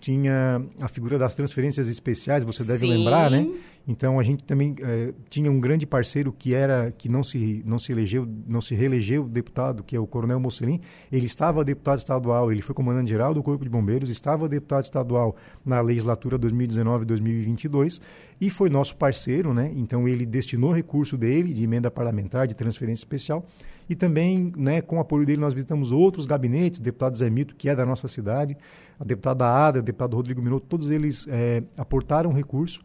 tinha 0.00 0.62
a 0.80 0.88
figura 0.88 1.18
das 1.18 1.34
transferências 1.34 1.88
especiais, 1.88 2.44
você 2.44 2.62
deve 2.64 2.86
Sim. 2.86 2.92
lembrar, 2.92 3.30
né? 3.30 3.46
Então 3.88 4.20
a 4.20 4.22
gente 4.22 4.44
também 4.44 4.74
eh, 4.82 5.14
tinha 5.30 5.50
um 5.50 5.58
grande 5.58 5.86
parceiro 5.86 6.30
que 6.30 6.52
era 6.52 6.92
que 6.92 7.08
não 7.08 7.24
se 7.24 7.62
não 7.64 7.78
se 7.78 7.90
elegeu, 7.90 8.28
não 8.46 8.60
se 8.60 8.74
reelegeu 8.74 9.24
deputado, 9.24 9.82
que 9.82 9.96
é 9.96 9.98
o 9.98 10.06
Coronel 10.06 10.38
Mocelin. 10.38 10.78
Ele 11.10 11.24
estava 11.24 11.64
deputado 11.64 11.98
estadual, 11.98 12.52
ele 12.52 12.60
foi 12.60 12.74
comandante 12.74 13.08
geral 13.08 13.32
do 13.32 13.42
Corpo 13.42 13.64
de 13.64 13.70
Bombeiros, 13.70 14.10
estava 14.10 14.46
deputado 14.46 14.84
estadual 14.84 15.34
na 15.64 15.80
legislatura 15.80 16.38
2019-2022 16.38 17.98
e 18.38 18.50
foi 18.50 18.68
nosso 18.68 18.94
parceiro, 18.94 19.54
né? 19.54 19.72
Então 19.74 20.06
ele 20.06 20.26
destinou 20.26 20.70
recurso 20.70 21.16
dele 21.16 21.54
de 21.54 21.64
emenda 21.64 21.90
parlamentar, 21.90 22.46
de 22.46 22.54
transferência 22.54 23.00
especial 23.00 23.46
e 23.88 23.94
também, 23.94 24.52
né, 24.54 24.82
com 24.82 24.98
o 24.98 25.00
apoio 25.00 25.24
dele, 25.24 25.40
nós 25.40 25.54
visitamos 25.54 25.92
outros 25.92 26.26
gabinetes, 26.26 26.78
o 26.78 26.82
deputado 26.82 27.16
Zé 27.16 27.30
Mito, 27.30 27.56
que 27.56 27.70
é 27.70 27.74
da 27.74 27.86
nossa 27.86 28.06
cidade, 28.06 28.54
a 29.00 29.04
deputada 29.04 29.46
Ada, 29.46 29.78
o 29.78 29.82
deputado 29.82 30.14
Rodrigo 30.14 30.42
Minuto, 30.42 30.66
todos 30.68 30.90
eles 30.90 31.26
é, 31.26 31.62
aportaram 31.74 32.30
recurso. 32.32 32.82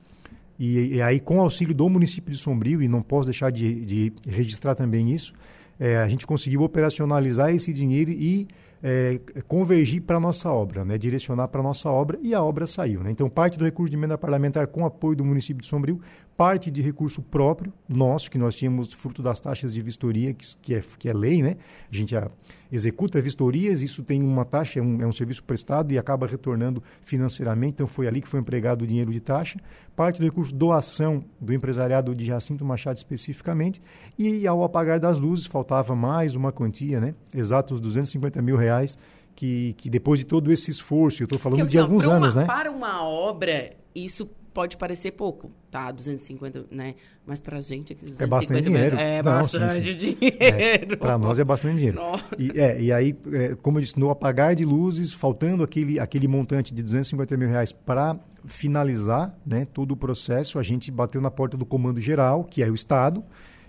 E, 0.59 0.95
e, 0.95 1.01
aí, 1.01 1.19
com 1.19 1.37
o 1.37 1.41
auxílio 1.41 1.73
do 1.73 1.89
município 1.89 2.31
de 2.31 2.39
Sombrio, 2.39 2.81
e 2.81 2.87
não 2.87 3.01
posso 3.01 3.25
deixar 3.25 3.51
de, 3.51 3.85
de 3.85 4.13
registrar 4.27 4.75
também 4.75 5.11
isso, 5.11 5.33
é, 5.79 5.97
a 5.97 6.07
gente 6.07 6.27
conseguiu 6.27 6.61
operacionalizar 6.61 7.53
esse 7.53 7.73
dinheiro 7.73 8.11
e 8.11 8.47
é, 8.81 9.19
convergir 9.47 10.01
para 10.01 10.17
a 10.17 10.19
nossa 10.19 10.51
obra, 10.51 10.83
né, 10.83 10.97
direcionar 10.97 11.47
para 11.47 11.61
a 11.61 11.63
nossa 11.63 11.89
obra, 11.89 12.19
e 12.21 12.35
a 12.35 12.43
obra 12.43 12.67
saiu. 12.67 13.01
Né? 13.01 13.11
Então, 13.11 13.29
parte 13.29 13.57
do 13.57 13.63
recurso 13.63 13.89
de 13.89 13.97
emenda 13.97 14.17
parlamentar 14.17 14.67
com 14.67 14.85
apoio 14.85 15.15
do 15.15 15.25
município 15.25 15.61
de 15.61 15.67
Sombrio, 15.67 16.01
parte 16.35 16.71
de 16.71 16.81
recurso 16.81 17.21
próprio 17.21 17.71
nosso, 17.87 18.29
que 18.29 18.37
nós 18.37 18.55
tínhamos 18.55 18.91
fruto 18.91 19.21
das 19.21 19.39
taxas 19.39 19.73
de 19.73 19.81
vistoria, 19.81 20.33
que, 20.33 20.45
que, 20.57 20.75
é, 20.75 20.83
que 20.97 21.07
é 21.07 21.13
lei, 21.13 21.43
né? 21.43 21.57
A 21.91 21.95
gente 21.95 22.15
a, 22.15 22.29
executa 22.71 23.21
vistorias, 23.21 23.81
isso 23.81 24.01
tem 24.01 24.21
uma 24.21 24.43
taxa, 24.43 24.79
é 24.79 24.81
um, 24.81 25.01
é 25.01 25.05
um 25.05 25.11
serviço 25.11 25.43
prestado 25.43 25.93
e 25.93 25.97
acaba 25.97 26.25
retornando 26.25 26.81
financeiramente, 27.03 27.73
então 27.73 27.87
foi 27.87 28.07
ali 28.07 28.19
que 28.19 28.27
foi 28.27 28.39
empregado 28.39 28.81
o 28.81 28.87
dinheiro 28.87 29.11
de 29.11 29.19
taxa. 29.19 29.59
Parte 29.95 30.19
do 30.19 30.25
recurso 30.25 30.53
doação 30.55 31.23
do 31.39 31.53
empresariado 31.53 32.15
de 32.15 32.25
Jacinto 32.25 32.65
Machado 32.65 32.97
especificamente, 32.97 33.81
e 34.17 34.47
ao 34.47 34.63
apagar 34.63 34.99
das 34.99 35.19
luzes 35.19 35.45
faltava 35.45 35.95
mais 35.95 36.35
uma 36.35 36.51
quantia, 36.51 36.99
né? 36.99 37.13
Exatos 37.33 37.79
250 37.79 38.41
mil 38.41 38.57
reais, 38.57 38.97
que, 39.35 39.73
que 39.73 39.89
depois 39.89 40.19
de 40.19 40.25
todo 40.25 40.51
esse 40.51 40.71
esforço, 40.71 41.21
eu 41.21 41.25
estou 41.25 41.37
falando 41.37 41.59
que, 41.59 41.71
de 41.71 41.77
assim, 41.77 41.85
alguns 41.85 42.07
anos, 42.07 42.33
uma, 42.33 42.41
né? 42.41 42.47
Para 42.47 42.71
uma 42.71 43.03
obra, 43.03 43.73
isso 43.93 44.29
pode 44.53 44.77
parecer 44.77 45.11
pouco, 45.11 45.51
tá? 45.71 45.91
250, 45.91 46.65
né? 46.71 46.95
Mas 47.25 47.41
pra 47.41 47.59
gente... 47.61 47.93
250 47.93 48.23
é 48.23 48.27
bastante 48.27 48.61
dinheiro. 48.61 48.97
É 48.97 49.23
Não, 49.23 49.41
bastante 49.41 49.73
sim, 49.73 49.83
sim. 49.83 49.97
dinheiro. 49.97 50.37
É, 50.39 50.95
para 50.95 51.17
nós 51.17 51.39
é 51.39 51.43
bastante 51.43 51.77
dinheiro. 51.77 51.99
E, 52.37 52.59
é, 52.59 52.81
e 52.81 52.91
aí, 52.91 53.15
é, 53.31 53.55
como 53.55 53.77
eu 53.77 53.81
disse, 53.81 53.99
no 53.99 54.09
apagar 54.09 54.55
de 54.55 54.63
luzes, 54.63 55.11
faltando 55.13 55.63
aquele, 55.63 55.99
aquele 55.99 56.27
montante 56.27 56.73
de 56.73 56.83
250 56.83 57.35
mil 57.35 57.49
reais 57.49 57.71
para 57.71 58.15
finalizar 58.45 59.35
né, 59.45 59.65
todo 59.65 59.91
o 59.91 59.97
processo, 59.97 60.59
a 60.59 60.63
gente 60.63 60.91
bateu 60.91 61.19
na 61.19 61.31
porta 61.31 61.57
do 61.57 61.65
Comando 61.65 61.99
Geral, 61.99 62.43
que 62.43 62.61
é 62.61 62.69
o 62.69 62.75
Estado, 62.75 63.23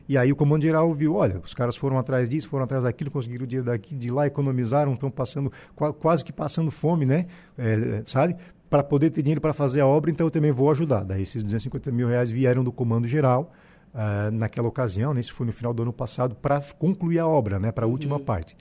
e 0.09 0.19
aí 0.19 0.31
o 0.31 0.37
comando 0.37 0.63
geral 0.63 0.93
viu, 0.93 1.15
olha, 1.15 1.41
os 1.43 1.55
caras 1.55 1.77
foram 1.77 1.99
atrás 1.99 2.29
disso, 2.29 2.49
foram 2.49 2.65
atrás 2.65 2.85
daquilo, 2.85 3.11
conseguiram 3.11 3.45
o 3.45 3.47
dinheiro 3.47 3.67
daqui, 3.67 3.95
de 3.95 4.11
lá, 4.11 4.27
economizaram, 4.27 4.93
estão 4.93 5.11
passando, 5.11 5.51
quase 5.99 6.25
que 6.25 6.33
passando 6.33 6.71
fome, 6.71 7.07
né? 7.07 7.27
É, 7.57 8.03
sabe? 8.05 8.37
Para 8.69 8.83
poder 8.83 9.11
ter 9.11 9.23
dinheiro 9.23 9.41
para 9.41 9.53
fazer 9.53 9.81
a 9.81 9.87
obra, 9.87 10.11
então 10.11 10.27
eu 10.27 10.31
também 10.31 10.53
vou 10.53 10.71
ajudar. 10.71 11.05
Daí 11.05 11.23
esses 11.23 11.43
250 11.43 11.93
mil 11.93 12.09
reais 12.09 12.31
vieram 12.31 12.65
do 12.65 12.73
Comando 12.73 13.07
Geral 13.07 13.53
uh, 13.95 14.31
naquela 14.33 14.69
ocasião, 14.69 15.15
nesse 15.15 15.31
né, 15.31 15.37
foi 15.37 15.47
no 15.47 15.53
final 15.53 15.73
do 15.73 15.83
ano 15.83 15.93
passado, 15.93 16.35
para 16.35 16.61
concluir 16.79 17.19
a 17.19 17.27
obra, 17.27 17.59
né, 17.59 17.71
para 17.71 17.85
a 17.85 17.87
uhum. 17.87 17.93
última 17.93 18.19
parte. 18.19 18.57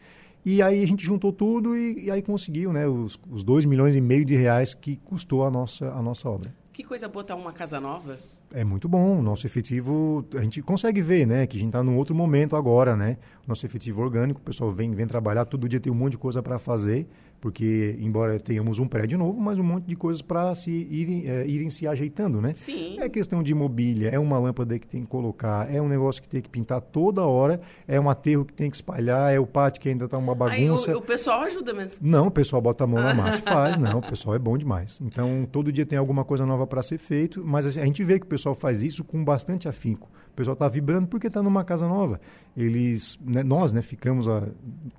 E 0.45 0.61
aí 0.61 0.83
a 0.83 0.87
gente 0.87 1.05
juntou 1.05 1.31
tudo 1.31 1.75
e, 1.75 2.05
e 2.05 2.11
aí 2.11 2.21
conseguiu 2.21 2.73
né, 2.73 2.85
os, 2.85 3.17
os 3.31 3.43
2 3.43 3.65
milhões 3.65 3.95
e 3.95 4.01
meio 4.01 4.25
de 4.25 4.35
reais 4.35 4.73
que 4.73 4.97
custou 4.97 5.45
a 5.45 5.49
nossa, 5.49 5.89
a 5.89 6.01
nossa 6.01 6.29
obra. 6.29 6.53
Que 6.73 6.83
coisa 6.83 7.07
botar 7.07 7.35
uma 7.35 7.53
casa 7.53 7.79
nova? 7.79 8.19
É 8.51 8.63
muito 8.63 8.89
bom. 8.89 9.21
Nosso 9.21 9.47
efetivo, 9.47 10.25
a 10.35 10.41
gente 10.41 10.61
consegue 10.61 11.01
ver, 11.01 11.25
né? 11.25 11.47
Que 11.47 11.57
a 11.57 11.59
gente 11.59 11.69
está 11.69 11.81
num 11.81 11.97
outro 11.97 12.13
momento 12.13 12.55
agora, 12.55 12.95
né? 12.95 13.17
Nosso 13.47 13.65
efetivo 13.65 14.01
orgânico, 14.01 14.39
o 14.39 14.43
pessoal 14.43 14.71
vem, 14.71 14.91
vem 14.91 15.07
trabalhar, 15.07 15.45
todo 15.45 15.67
dia 15.67 15.79
tem 15.79 15.91
um 15.91 15.95
monte 15.95 16.11
de 16.11 16.17
coisa 16.17 16.43
para 16.43 16.59
fazer 16.59 17.07
porque 17.43 17.97
embora 17.99 18.39
tenhamos 18.39 18.79
um 18.79 18.87
prédio 18.87 19.17
novo, 19.17 19.37
mas 19.37 19.59
um 19.59 19.63
monte 19.63 19.83
de 19.83 19.97
coisas 19.97 20.21
para 20.21 20.55
se 20.55 20.71
irem, 20.89 21.29
é, 21.29 21.45
irem 21.45 21.69
se 21.69 21.85
ajeitando, 21.85 22.39
né? 22.39 22.53
Sim. 22.53 22.97
É 23.01 23.09
questão 23.09 23.43
de 23.43 23.53
mobília, 23.53 24.07
é 24.07 24.17
uma 24.17 24.39
lâmpada 24.39 24.79
que 24.79 24.87
tem 24.87 25.01
que 25.01 25.07
colocar, 25.07 25.69
é 25.69 25.81
um 25.81 25.89
negócio 25.89 26.21
que 26.21 26.29
tem 26.29 26.41
que 26.41 26.47
pintar 26.47 26.79
toda 26.79 27.21
hora, 27.25 27.59
é 27.85 27.99
um 27.99 28.09
aterro 28.09 28.45
que 28.45 28.53
tem 28.53 28.69
que 28.69 28.77
espalhar, 28.77 29.33
é 29.33 29.41
o 29.41 29.45
pátio 29.45 29.81
que 29.81 29.89
ainda 29.89 30.05
está 30.05 30.17
uma 30.17 30.33
bagunça. 30.33 30.91
Aí 30.91 30.95
o, 30.95 30.99
o, 30.99 31.01
pessoal 31.01 31.41
ajuda 31.41 31.73
mesmo? 31.73 31.99
Não, 32.01 32.27
o 32.27 32.31
pessoal 32.31 32.61
bota 32.61 32.85
a 32.85 32.87
mão 32.87 33.03
na 33.03 33.11
massa, 33.13 33.41
faz, 33.41 33.75
não, 33.75 33.99
o 33.99 34.01
pessoal 34.01 34.37
é 34.37 34.39
bom 34.39 34.57
demais. 34.57 35.01
Então 35.01 35.45
todo 35.51 35.69
dia 35.69 35.85
tem 35.85 35.99
alguma 35.99 36.23
coisa 36.23 36.45
nova 36.45 36.65
para 36.65 36.81
ser 36.81 36.97
feito, 36.97 37.43
mas 37.45 37.65
a 37.65 37.71
gente 37.71 38.05
vê 38.05 38.19
que 38.19 38.25
o 38.25 38.29
pessoal 38.29 38.55
faz 38.55 38.81
isso 38.81 39.03
com 39.03 39.21
bastante 39.21 39.67
afinco. 39.67 40.09
O 40.33 40.35
pessoal 40.35 40.53
está 40.53 40.67
vibrando 40.67 41.07
porque 41.07 41.27
está 41.27 41.43
numa 41.43 41.63
casa 41.63 41.87
nova. 41.87 42.19
Eles, 42.57 43.19
né, 43.23 43.43
nós, 43.43 43.71
né, 43.71 43.83
ficamos 43.83 44.27
a, 44.27 44.47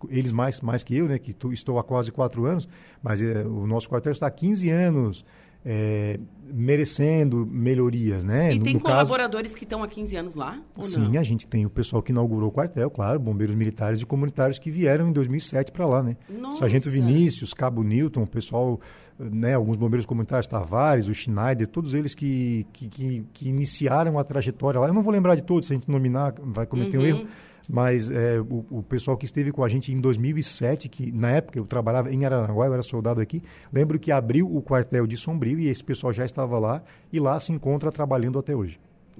eles 0.09 0.31
mais 0.31 0.61
mais 0.61 0.85
que 0.85 0.97
eu, 0.97 1.09
né, 1.09 1.19
que 1.19 1.37
estou 1.53 1.79
há 1.79 1.83
quase 1.83 2.13
quatro 2.13 2.47
anos, 2.47 2.69
mas 3.03 3.21
é, 3.21 3.43
o 3.43 3.67
nosso 3.67 3.89
quartel 3.89 4.13
está 4.13 4.29
há 4.29 4.31
15 4.31 4.71
anos 4.71 5.25
é, 5.65 6.21
merecendo 6.55 7.45
melhorias, 7.45 8.23
né? 8.23 8.55
E 8.55 8.59
no, 8.59 8.65
tem 8.65 8.75
no 8.75 8.81
colaboradores 8.81 9.51
caso... 9.51 9.59
que 9.59 9.65
estão 9.65 9.83
há 9.83 9.89
15 9.89 10.17
anos 10.17 10.35
lá? 10.37 10.63
Sim, 10.81 11.09
não? 11.13 11.21
a 11.21 11.25
gente 11.25 11.47
tem 11.49 11.67
o 11.67 11.71
pessoal 11.71 12.01
que 12.01 12.13
inaugurou 12.13 12.49
o 12.49 12.53
quartel, 12.53 12.89
claro, 12.91 13.19
bombeiros 13.19 13.57
militares 13.57 14.01
e 14.01 14.07
comunitários 14.07 14.59
que 14.59 14.71
vieram 14.71 15.09
em 15.09 15.13
2007 15.13 15.73
para 15.73 15.85
lá, 15.85 16.03
né? 16.03 16.17
Nossa. 16.29 16.59
Sargento 16.59 16.89
Vinícius, 16.89 17.53
Cabo 17.53 17.83
Newton, 17.83 18.23
o 18.23 18.27
pessoal, 18.27 18.81
né? 19.19 19.55
Alguns 19.55 19.77
bombeiros 19.77 20.07
comunitários, 20.07 20.47
Tavares, 20.47 21.09
o 21.09 21.15
Schneider, 21.15 21.67
todos 21.67 21.93
eles 21.93 22.15
que, 22.15 22.65
que, 22.73 22.89
que, 22.89 23.27
que 23.33 23.49
iniciaram 23.49 24.17
a 24.17 24.23
trajetória 24.23 24.79
lá. 24.79 24.87
Eu 24.87 24.95
não 24.95 25.03
vou 25.03 25.13
lembrar 25.13 25.35
de 25.35 25.43
todos, 25.43 25.67
se 25.67 25.73
a 25.73 25.77
gente 25.77 25.91
nominar 25.91 26.35
vai 26.39 26.67
cometer 26.67 26.99
uhum. 26.99 27.03
um 27.03 27.07
erro, 27.07 27.27
Mas 27.69 28.11
é, 28.11 28.41
o, 28.41 28.65
o, 28.71 28.83
pessoal 28.83 29.17
que 29.17 29.25
esteve 29.25 29.51
com 29.51 29.65
a 29.65 29.69
gente 29.69 29.93
em 29.93 30.01
2007, 30.01 30.89
que 30.89 31.11
na 31.11 31.31
época 31.31 31.59
eu 31.59 31.65
trabalhava 31.65 32.13
em 32.13 32.25
Araranguá, 32.25 32.67
eu 32.67 32.75
era 32.75 32.83
soldado 32.83 33.21
aqui, 33.21 33.43
lembro 33.73 33.99
que 33.99 34.13
abriu 34.13 34.55
o 34.55 34.61
quartel 34.61 35.07
de 35.07 35.17
Sombrio 35.17 35.59
e 35.59 35.69
esse 35.69 35.83
pessoal 35.83 36.13
já 36.13 36.25
estava 36.25 36.59
lá 36.59 36.83
e 37.13 37.19
lá 37.19 37.39
se 37.41 37.53
encontra 37.53 37.91
trabalhando 37.91 38.39
até 38.39 38.55
hoje. 38.55 38.79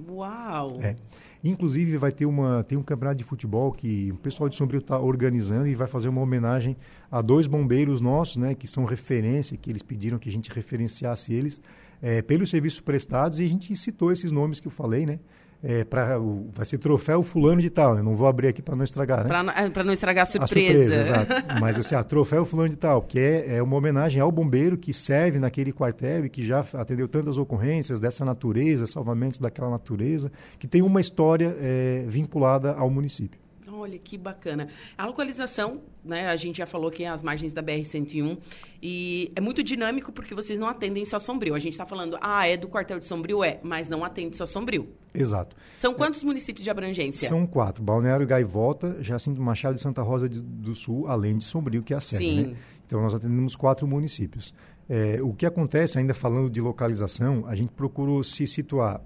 Uau! 0.09 0.79
É. 0.81 0.95
Inclusive 1.43 1.97
vai 1.97 2.11
ter 2.11 2.25
uma 2.25 2.63
tem 2.63 2.77
um 2.77 2.83
campeonato 2.83 3.17
de 3.17 3.23
futebol 3.23 3.71
que 3.71 4.11
o 4.11 4.17
pessoal 4.17 4.49
de 4.49 4.55
Sombrio 4.55 4.79
está 4.79 4.99
organizando 4.99 5.67
e 5.67 5.75
vai 5.75 5.87
fazer 5.87 6.09
uma 6.09 6.21
homenagem 6.21 6.75
a 7.09 7.21
dois 7.21 7.47
bombeiros 7.47 8.01
nossos, 8.01 8.37
né, 8.37 8.55
que 8.55 8.67
são 8.67 8.83
referência, 8.83 9.55
que 9.55 9.69
eles 9.69 9.81
pediram 9.81 10.17
que 10.17 10.27
a 10.27 10.31
gente 10.31 10.51
referenciasse 10.51 11.33
eles 11.33 11.61
é, 12.01 12.21
pelos 12.21 12.49
serviços 12.49 12.79
prestados 12.79 13.39
e 13.39 13.45
a 13.45 13.47
gente 13.47 13.75
citou 13.75 14.11
esses 14.11 14.31
nomes 14.31 14.59
que 14.59 14.67
eu 14.67 14.71
falei, 14.71 15.05
né? 15.05 15.19
É, 15.63 15.83
para 15.83 16.17
vai 16.17 16.65
ser 16.65 16.77
troféu 16.77 17.23
fulano 17.23 17.61
de 17.61 17.69
tal, 17.69 17.95
né? 17.95 18.01
Não 18.01 18.15
vou 18.15 18.27
abrir 18.27 18.47
aqui 18.47 18.61
para 18.61 18.75
não 18.75 18.83
estragar, 18.83 19.23
né? 19.23 19.69
Para 19.69 19.83
não 19.83 19.93
estragar 19.93 20.23
a 20.23 20.25
surpresa. 20.25 21.01
A 21.01 21.03
surpresa, 21.05 21.23
exato. 21.25 21.45
Mas 21.59 21.77
assim, 21.77 21.95
a 21.95 22.03
troféu 22.03 22.45
fulano 22.45 22.69
de 22.69 22.75
tal, 22.75 23.01
que 23.01 23.19
é, 23.19 23.57
é 23.57 23.63
uma 23.63 23.75
homenagem 23.75 24.21
ao 24.21 24.31
bombeiro 24.31 24.77
que 24.77 24.93
serve 24.93 25.39
naquele 25.39 25.71
quartel 25.71 26.25
e 26.25 26.29
que 26.29 26.43
já 26.43 26.65
atendeu 26.73 27.07
tantas 27.07 27.37
ocorrências 27.37 27.99
dessa 27.99 28.23
natureza, 28.23 28.85
salvamentos 28.85 29.39
daquela 29.39 29.69
natureza, 29.69 30.31
que 30.59 30.67
tem 30.67 30.81
uma 30.81 31.01
história 31.01 31.55
é, 31.59 32.05
vinculada 32.07 32.73
ao 32.73 32.89
município. 32.89 33.44
Olha 33.85 33.99
que 33.99 34.17
bacana. 34.17 34.67
A 34.97 35.05
localização, 35.05 35.79
né? 36.03 36.27
A 36.27 36.35
gente 36.35 36.57
já 36.57 36.65
falou 36.65 36.89
que 36.89 37.03
é 37.03 37.07
as 37.07 37.21
margens 37.21 37.53
da 37.53 37.61
BR-101 37.61 38.35
e 38.81 39.31
é 39.35 39.39
muito 39.39 39.61
dinâmico 39.61 40.11
porque 40.11 40.33
vocês 40.33 40.57
não 40.57 40.67
atendem 40.67 41.05
só 41.05 41.19
Sombrio. 41.19 41.53
A 41.53 41.59
gente 41.59 41.73
está 41.73 41.85
falando, 41.85 42.17
ah, 42.19 42.47
é 42.47 42.57
do 42.57 42.67
quartel 42.67 42.97
de 42.99 43.05
Sombrio? 43.05 43.43
É, 43.43 43.59
mas 43.61 43.87
não 43.87 44.03
atende 44.03 44.35
só 44.35 44.47
Sombrio. 44.47 44.89
Exato. 45.13 45.55
São 45.75 45.93
quantos 45.93 46.23
é, 46.23 46.25
municípios 46.25 46.63
de 46.63 46.69
abrangência? 46.71 47.29
São 47.29 47.45
quatro. 47.45 47.83
Balneário 47.83 48.25
Gaivota, 48.25 48.97
Jacinto 49.01 49.39
Machado 49.39 49.75
e 49.75 49.79
Santa 49.79 50.01
Rosa 50.01 50.27
de, 50.27 50.41
do 50.41 50.73
Sul, 50.73 51.07
além 51.07 51.37
de 51.37 51.43
Sombrio, 51.43 51.83
que 51.83 51.93
é 51.93 51.97
a 51.97 52.01
sede, 52.01 52.27
Sim. 52.27 52.41
né? 52.47 52.55
Então, 52.87 52.99
nós 53.03 53.13
atendemos 53.13 53.55
quatro 53.55 53.87
municípios. 53.87 54.51
É, 54.89 55.19
o 55.21 55.31
que 55.31 55.45
acontece, 55.45 55.99
ainda 55.99 56.13
falando 56.15 56.49
de 56.49 56.59
localização, 56.59 57.45
a 57.47 57.55
gente 57.55 57.71
procurou 57.71 58.23
se 58.23 58.47
situar 58.47 58.99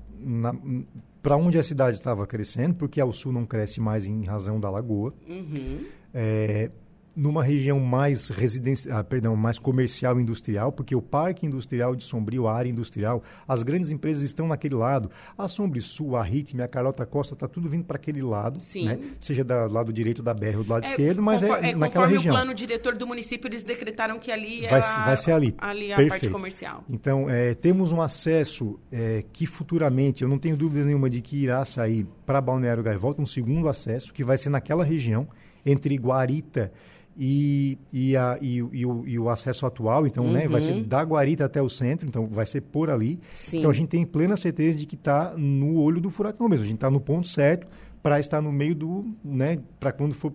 para 1.22 1.36
onde 1.36 1.58
a 1.58 1.64
cidade 1.64 1.98
estava 1.98 2.26
crescendo, 2.26 2.76
porque 2.76 3.00
ao 3.02 3.12
sul 3.12 3.32
não 3.32 3.46
cresce 3.46 3.80
mais 3.82 4.06
em 4.06 4.24
razão 4.24 4.60
da 4.60 4.70
lagoa. 4.70 5.14
Uhum. 5.28 5.86
É, 6.14 6.72
numa 7.20 7.44
região 7.44 7.80
mais 7.80 8.30
residencial, 8.30 8.98
ah, 8.98 9.04
perdão, 9.04 9.36
mais 9.36 9.60
comercial 9.60 10.18
e 10.18 10.24
industrial, 10.24 10.72
porque 10.72 10.96
o 10.96 11.02
parque 11.02 11.46
industrial 11.46 11.94
de 11.94 12.04
Sombrio, 12.06 12.48
a 12.48 12.56
área 12.56 12.70
industrial, 12.70 13.22
as 13.46 13.62
grandes 13.62 13.92
empresas 13.92 14.24
estão 14.24 14.48
naquele 14.48 14.76
lado. 14.76 15.12
A 15.38 15.48
Sombrisul, 15.50 16.16
a 16.16 16.24
Ritme, 16.24 16.62
a 16.62 16.68
Carlota 16.68 17.06
Costa, 17.06 17.34
está 17.34 17.48
tudo 17.48 17.68
vindo 17.68 17.84
para 17.84 17.98
aquele 17.98 18.22
lado, 18.22 18.62
Sim. 18.62 18.86
Né? 18.86 19.00
seja 19.20 19.44
do 19.44 19.68
lado 19.68 19.92
direito 19.92 20.24
da 20.24 20.34
BR 20.34 20.58
ou 20.58 20.64
do 20.64 20.72
lado 20.72 20.86
é, 20.86 20.90
esquerdo, 20.90 21.22
mas 21.22 21.42
conforme, 21.42 21.68
é, 21.68 21.72
é 21.72 21.76
naquela 21.76 22.08
região. 22.08 22.34
o 22.34 22.38
plano 22.38 22.54
diretor 22.54 22.96
do 22.96 23.06
município, 23.06 23.50
eles 23.50 23.64
decretaram 23.64 24.18
que 24.18 24.32
ali 24.32 24.62
vai, 24.62 24.80
a, 24.80 25.06
vai 25.06 25.18
ser 25.18 25.34
ali. 25.34 25.54
Ali 25.58 25.92
a 25.92 25.98
Perfeito. 25.98 26.10
parte 26.10 26.30
comercial. 26.30 26.84
Então, 26.90 27.30
é, 27.30 27.54
temos 27.54 27.92
um 27.92 28.02
acesso 28.02 28.80
é, 28.92 29.26
que 29.34 29.46
futuramente, 29.46 30.24
eu 30.24 30.30
não 30.30 30.40
tenho 30.40 30.56
dúvidas 30.56 30.86
nenhuma 30.86 31.10
de 31.10 31.22
que 31.22 31.36
irá 31.36 31.66
sair 31.66 32.08
para 32.26 32.40
Balneário 32.40 32.82
Gaivota, 32.82 33.22
um 33.22 33.26
segundo 33.26 33.68
acesso, 33.68 34.14
que 34.14 34.24
vai 34.24 34.38
ser 34.38 34.50
naquela 34.50 34.86
região, 34.86 35.28
entre 35.66 35.96
Guarita 35.98 36.72
e, 36.72 36.99
e, 37.22 38.16
a, 38.16 38.38
e, 38.42 38.58
e, 38.58 38.86
o, 38.86 39.06
e, 39.06 39.20
o, 39.20 39.30
acesso 39.30 39.66
atual, 39.66 40.08
então, 40.08 40.26
uhum. 40.26 40.32
né, 40.32 40.48
vai 40.48 40.62
ser 40.62 40.72
uhum. 40.72 40.84
da 40.84 41.04
Guarita 41.04 41.44
até 41.44 41.62
o 41.62 41.68
centro, 41.68 42.08
então 42.08 42.28
vai 42.28 42.46
ser 42.46 42.62
por 42.62 42.90
ali. 42.90 43.20
Sim. 43.34 43.58
Então 43.58 43.70
a 43.70 43.74
gente 43.74 43.90
tem 43.90 44.06
plena 44.06 44.38
certeza 44.38 44.78
de 44.78 44.86
que 44.86 44.96
está 44.96 45.34
no 45.36 45.76
olho 45.82 46.00
do 46.00 46.10
furacão 46.10 46.48
mesmo, 46.48 46.64
a 46.64 46.68
gente 46.68 46.78
está 46.78 46.90
no 46.90 47.02
ponto 47.02 47.28
certo 47.28 47.68
para 48.02 48.22
estar 48.22 48.42
no 48.42 48.54
meio 48.54 48.74
do, 48.74 49.06
né, 49.22 49.60
para 49.78 49.92
quando 49.92 50.14
for 50.14 50.34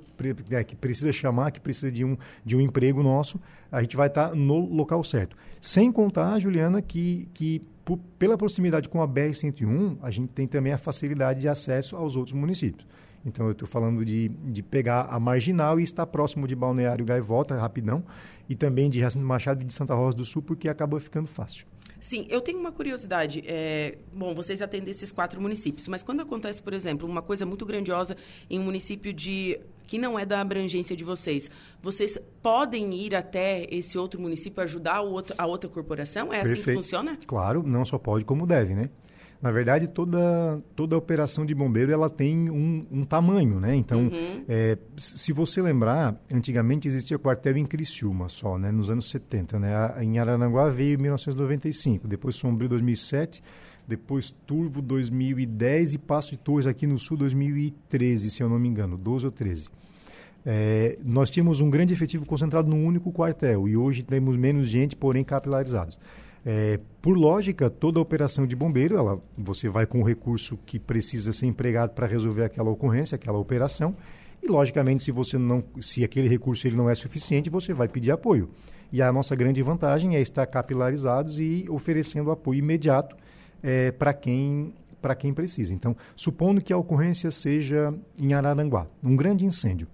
é, 0.50 0.62
que 0.62 0.76
precisa 0.76 1.10
chamar, 1.10 1.50
que 1.50 1.60
precisa 1.60 1.90
de 1.90 2.04
um, 2.04 2.18
de 2.44 2.54
um 2.54 2.60
emprego 2.60 3.02
nosso, 3.02 3.40
a 3.72 3.80
gente 3.80 3.96
vai 3.96 4.08
estar 4.08 4.28
tá 4.28 4.34
no 4.34 4.58
local 4.58 5.02
certo. 5.02 5.34
Sem 5.60 5.90
contar, 5.90 6.38
Juliana, 6.38 6.82
que, 6.82 7.26
que 7.32 7.62
por, 7.82 7.98
pela 8.18 8.36
proximidade 8.36 8.90
com 8.90 9.00
a 9.00 9.08
BR-101, 9.08 9.96
a 10.02 10.10
gente 10.10 10.28
tem 10.28 10.46
também 10.46 10.74
a 10.74 10.78
facilidade 10.78 11.40
de 11.40 11.48
acesso 11.48 11.96
aos 11.96 12.16
outros 12.16 12.34
municípios. 12.34 12.86
Então, 13.24 13.46
eu 13.46 13.52
estou 13.52 13.66
falando 13.66 14.04
de, 14.04 14.28
de 14.28 14.62
pegar 14.62 15.02
a 15.10 15.18
marginal 15.18 15.80
e 15.80 15.82
estar 15.82 16.06
próximo 16.06 16.46
de 16.46 16.54
Balneário 16.54 17.04
Gaivota, 17.04 17.58
rapidão, 17.58 18.04
e 18.48 18.54
também 18.54 18.90
de 18.90 19.00
Jacinto 19.00 19.24
Machado 19.24 19.62
e 19.62 19.64
de 19.64 19.72
Santa 19.72 19.94
Rosa 19.94 20.16
do 20.16 20.24
Sul, 20.24 20.42
porque 20.42 20.68
acabou 20.68 21.00
ficando 21.00 21.26
fácil. 21.26 21.66
Sim, 22.04 22.26
eu 22.28 22.42
tenho 22.42 22.58
uma 22.58 22.70
curiosidade. 22.70 23.42
É, 23.46 23.96
bom, 24.12 24.34
vocês 24.34 24.60
atendem 24.60 24.90
esses 24.90 25.10
quatro 25.10 25.40
municípios, 25.40 25.88
mas 25.88 26.02
quando 26.02 26.20
acontece, 26.20 26.60
por 26.60 26.74
exemplo, 26.74 27.08
uma 27.08 27.22
coisa 27.22 27.46
muito 27.46 27.64
grandiosa 27.64 28.14
em 28.50 28.60
um 28.60 28.62
município 28.62 29.10
de 29.10 29.58
que 29.86 29.96
não 29.96 30.18
é 30.18 30.26
da 30.26 30.42
abrangência 30.42 30.94
de 30.94 31.02
vocês, 31.02 31.50
vocês 31.82 32.18
podem 32.42 32.92
ir 32.92 33.14
até 33.14 33.66
esse 33.74 33.96
outro 33.96 34.20
município 34.20 34.62
ajudar 34.62 35.00
outro, 35.00 35.34
a 35.38 35.46
outra 35.46 35.70
corporação? 35.70 36.26
É 36.26 36.42
Perfeito. 36.42 36.52
assim 36.52 36.64
que 36.64 36.74
funciona? 36.74 37.18
Claro, 37.26 37.62
não 37.62 37.86
só 37.86 37.96
pode, 37.96 38.26
como 38.26 38.46
deve, 38.46 38.74
né? 38.74 38.90
Na 39.44 39.52
verdade, 39.52 39.88
toda, 39.88 40.62
toda 40.74 40.96
operação 40.96 41.44
de 41.44 41.54
bombeiro 41.54 41.92
ela 41.92 42.08
tem 42.08 42.48
um, 42.48 42.86
um 42.90 43.04
tamanho, 43.04 43.60
né? 43.60 43.76
Então, 43.76 44.04
uhum. 44.04 44.42
é, 44.48 44.78
se 44.96 45.34
você 45.34 45.60
lembrar, 45.60 46.18
antigamente 46.32 46.88
existia 46.88 47.18
quartel 47.18 47.58
em 47.58 47.66
Criciúma 47.66 48.30
só, 48.30 48.56
né? 48.56 48.72
Nos 48.72 48.88
anos 48.88 49.10
70, 49.10 49.58
né? 49.58 49.68
Em 50.00 50.18
Araranguá 50.18 50.70
veio 50.70 50.94
em 50.94 50.96
1995, 50.96 52.08
depois 52.08 52.36
Sombrio 52.36 52.70
2007, 52.70 53.42
depois 53.86 54.30
Turvo 54.30 54.80
2010 54.80 55.92
e 55.92 55.98
Passo 55.98 56.30
de 56.30 56.38
Torres 56.38 56.66
aqui 56.66 56.86
no 56.86 56.96
Sul 56.96 57.18
2013, 57.18 58.30
se 58.30 58.42
eu 58.42 58.48
não 58.48 58.58
me 58.58 58.66
engano, 58.66 58.96
12 58.96 59.26
ou 59.26 59.30
13. 59.30 59.68
É, 60.46 60.98
nós 61.04 61.28
tínhamos 61.28 61.60
um 61.60 61.68
grande 61.68 61.92
efetivo 61.92 62.24
concentrado 62.24 62.66
num 62.66 62.82
único 62.86 63.12
quartel 63.12 63.68
e 63.68 63.76
hoje 63.76 64.02
temos 64.04 64.38
menos 64.38 64.68
gente, 64.68 64.96
porém 64.96 65.22
capilarizados. 65.22 65.98
É, 66.46 66.78
por 67.00 67.16
lógica, 67.16 67.70
toda 67.70 68.00
operação 68.00 68.46
de 68.46 68.54
bombeiro, 68.54 68.96
ela, 68.96 69.18
você 69.38 69.68
vai 69.68 69.86
com 69.86 70.00
o 70.00 70.04
recurso 70.04 70.58
que 70.66 70.78
precisa 70.78 71.32
ser 71.32 71.46
empregado 71.46 71.90
para 71.90 72.06
resolver 72.06 72.44
aquela 72.44 72.70
ocorrência, 72.70 73.16
aquela 73.16 73.38
operação, 73.38 73.94
e 74.42 74.48
logicamente, 74.48 75.02
se 75.02 75.10
você 75.10 75.38
não, 75.38 75.64
se 75.80 76.04
aquele 76.04 76.28
recurso 76.28 76.66
ele 76.66 76.76
não 76.76 76.90
é 76.90 76.94
suficiente, 76.94 77.48
você 77.48 77.72
vai 77.72 77.88
pedir 77.88 78.10
apoio. 78.10 78.50
E 78.92 79.00
a 79.00 79.10
nossa 79.10 79.34
grande 79.34 79.62
vantagem 79.62 80.16
é 80.16 80.20
estar 80.20 80.46
capilarizados 80.46 81.40
e 81.40 81.64
oferecendo 81.70 82.30
apoio 82.30 82.58
imediato 82.58 83.16
é, 83.62 83.90
para 83.90 84.12
quem 84.12 84.74
para 85.00 85.14
quem 85.14 85.34
precisa. 85.34 85.74
Então, 85.74 85.94
supondo 86.16 86.62
que 86.62 86.72
a 86.72 86.78
ocorrência 86.78 87.30
seja 87.30 87.92
em 88.18 88.32
Araranguá, 88.32 88.86
um 89.02 89.14
grande 89.14 89.44
incêndio. 89.44 89.86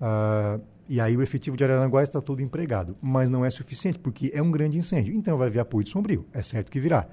Uh, 0.00 0.60
e 0.92 1.00
aí 1.00 1.16
o 1.16 1.22
efetivo 1.22 1.56
de 1.56 1.64
Araranguá 1.64 2.02
está 2.02 2.20
todo 2.20 2.42
empregado, 2.42 2.94
mas 3.00 3.30
não 3.30 3.46
é 3.46 3.48
suficiente 3.48 3.98
porque 3.98 4.30
é 4.34 4.42
um 4.42 4.50
grande 4.50 4.76
incêndio. 4.76 5.14
Então 5.14 5.38
vai 5.38 5.48
vir 5.48 5.60
apoio 5.60 5.82
de 5.82 5.88
sombrio, 5.88 6.26
é 6.34 6.42
certo 6.42 6.70
que 6.70 6.78
virá. 6.78 7.06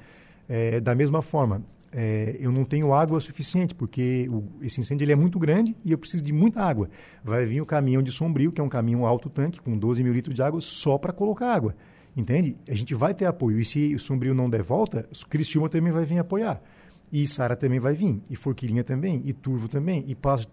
É, 0.49 0.81
da 0.81 0.93
mesma 0.93 1.21
forma, 1.21 1.63
é, 1.89 2.35
eu 2.41 2.51
não 2.51 2.65
tenho 2.65 2.93
água 2.93 3.21
suficiente 3.21 3.73
porque 3.73 4.27
o, 4.29 4.43
esse 4.61 4.81
incêndio 4.81 5.05
ele 5.05 5.13
é 5.13 5.15
muito 5.15 5.39
grande 5.39 5.77
e 5.85 5.93
eu 5.93 5.97
preciso 5.97 6.21
de 6.21 6.33
muita 6.33 6.61
água. 6.61 6.89
Vai 7.23 7.45
vir 7.45 7.61
o 7.61 7.65
caminhão 7.65 8.03
de 8.03 8.11
sombrio, 8.11 8.51
que 8.51 8.59
é 8.59 8.63
um 8.65 8.67
caminhão 8.67 9.05
alto 9.05 9.29
tanque 9.29 9.61
com 9.61 9.77
12 9.77 10.03
mil 10.03 10.11
litros 10.11 10.35
de 10.35 10.43
água 10.43 10.59
só 10.59 10.97
para 10.97 11.13
colocar 11.13 11.53
água. 11.53 11.73
Entende? 12.17 12.57
A 12.67 12.73
gente 12.73 12.93
vai 12.93 13.13
ter 13.13 13.27
apoio. 13.27 13.61
E 13.61 13.63
se 13.63 13.95
o 13.95 13.99
sombrio 13.99 14.33
não 14.33 14.49
der 14.49 14.61
volta, 14.61 15.07
Criciúma 15.29 15.69
também 15.69 15.93
vai 15.93 16.03
vir 16.03 16.19
apoiar. 16.19 16.61
E 17.11 17.25
Sara 17.27 17.55
também 17.55 17.79
vai 17.79 17.95
vir, 17.95 18.21
e 18.29 18.35
Forquilinha 18.35 18.83
também, 18.83 19.21
e 19.25 19.33
Turvo 19.33 19.67
também, 19.67 20.03
e 20.07 20.15
Passo, 20.15 20.47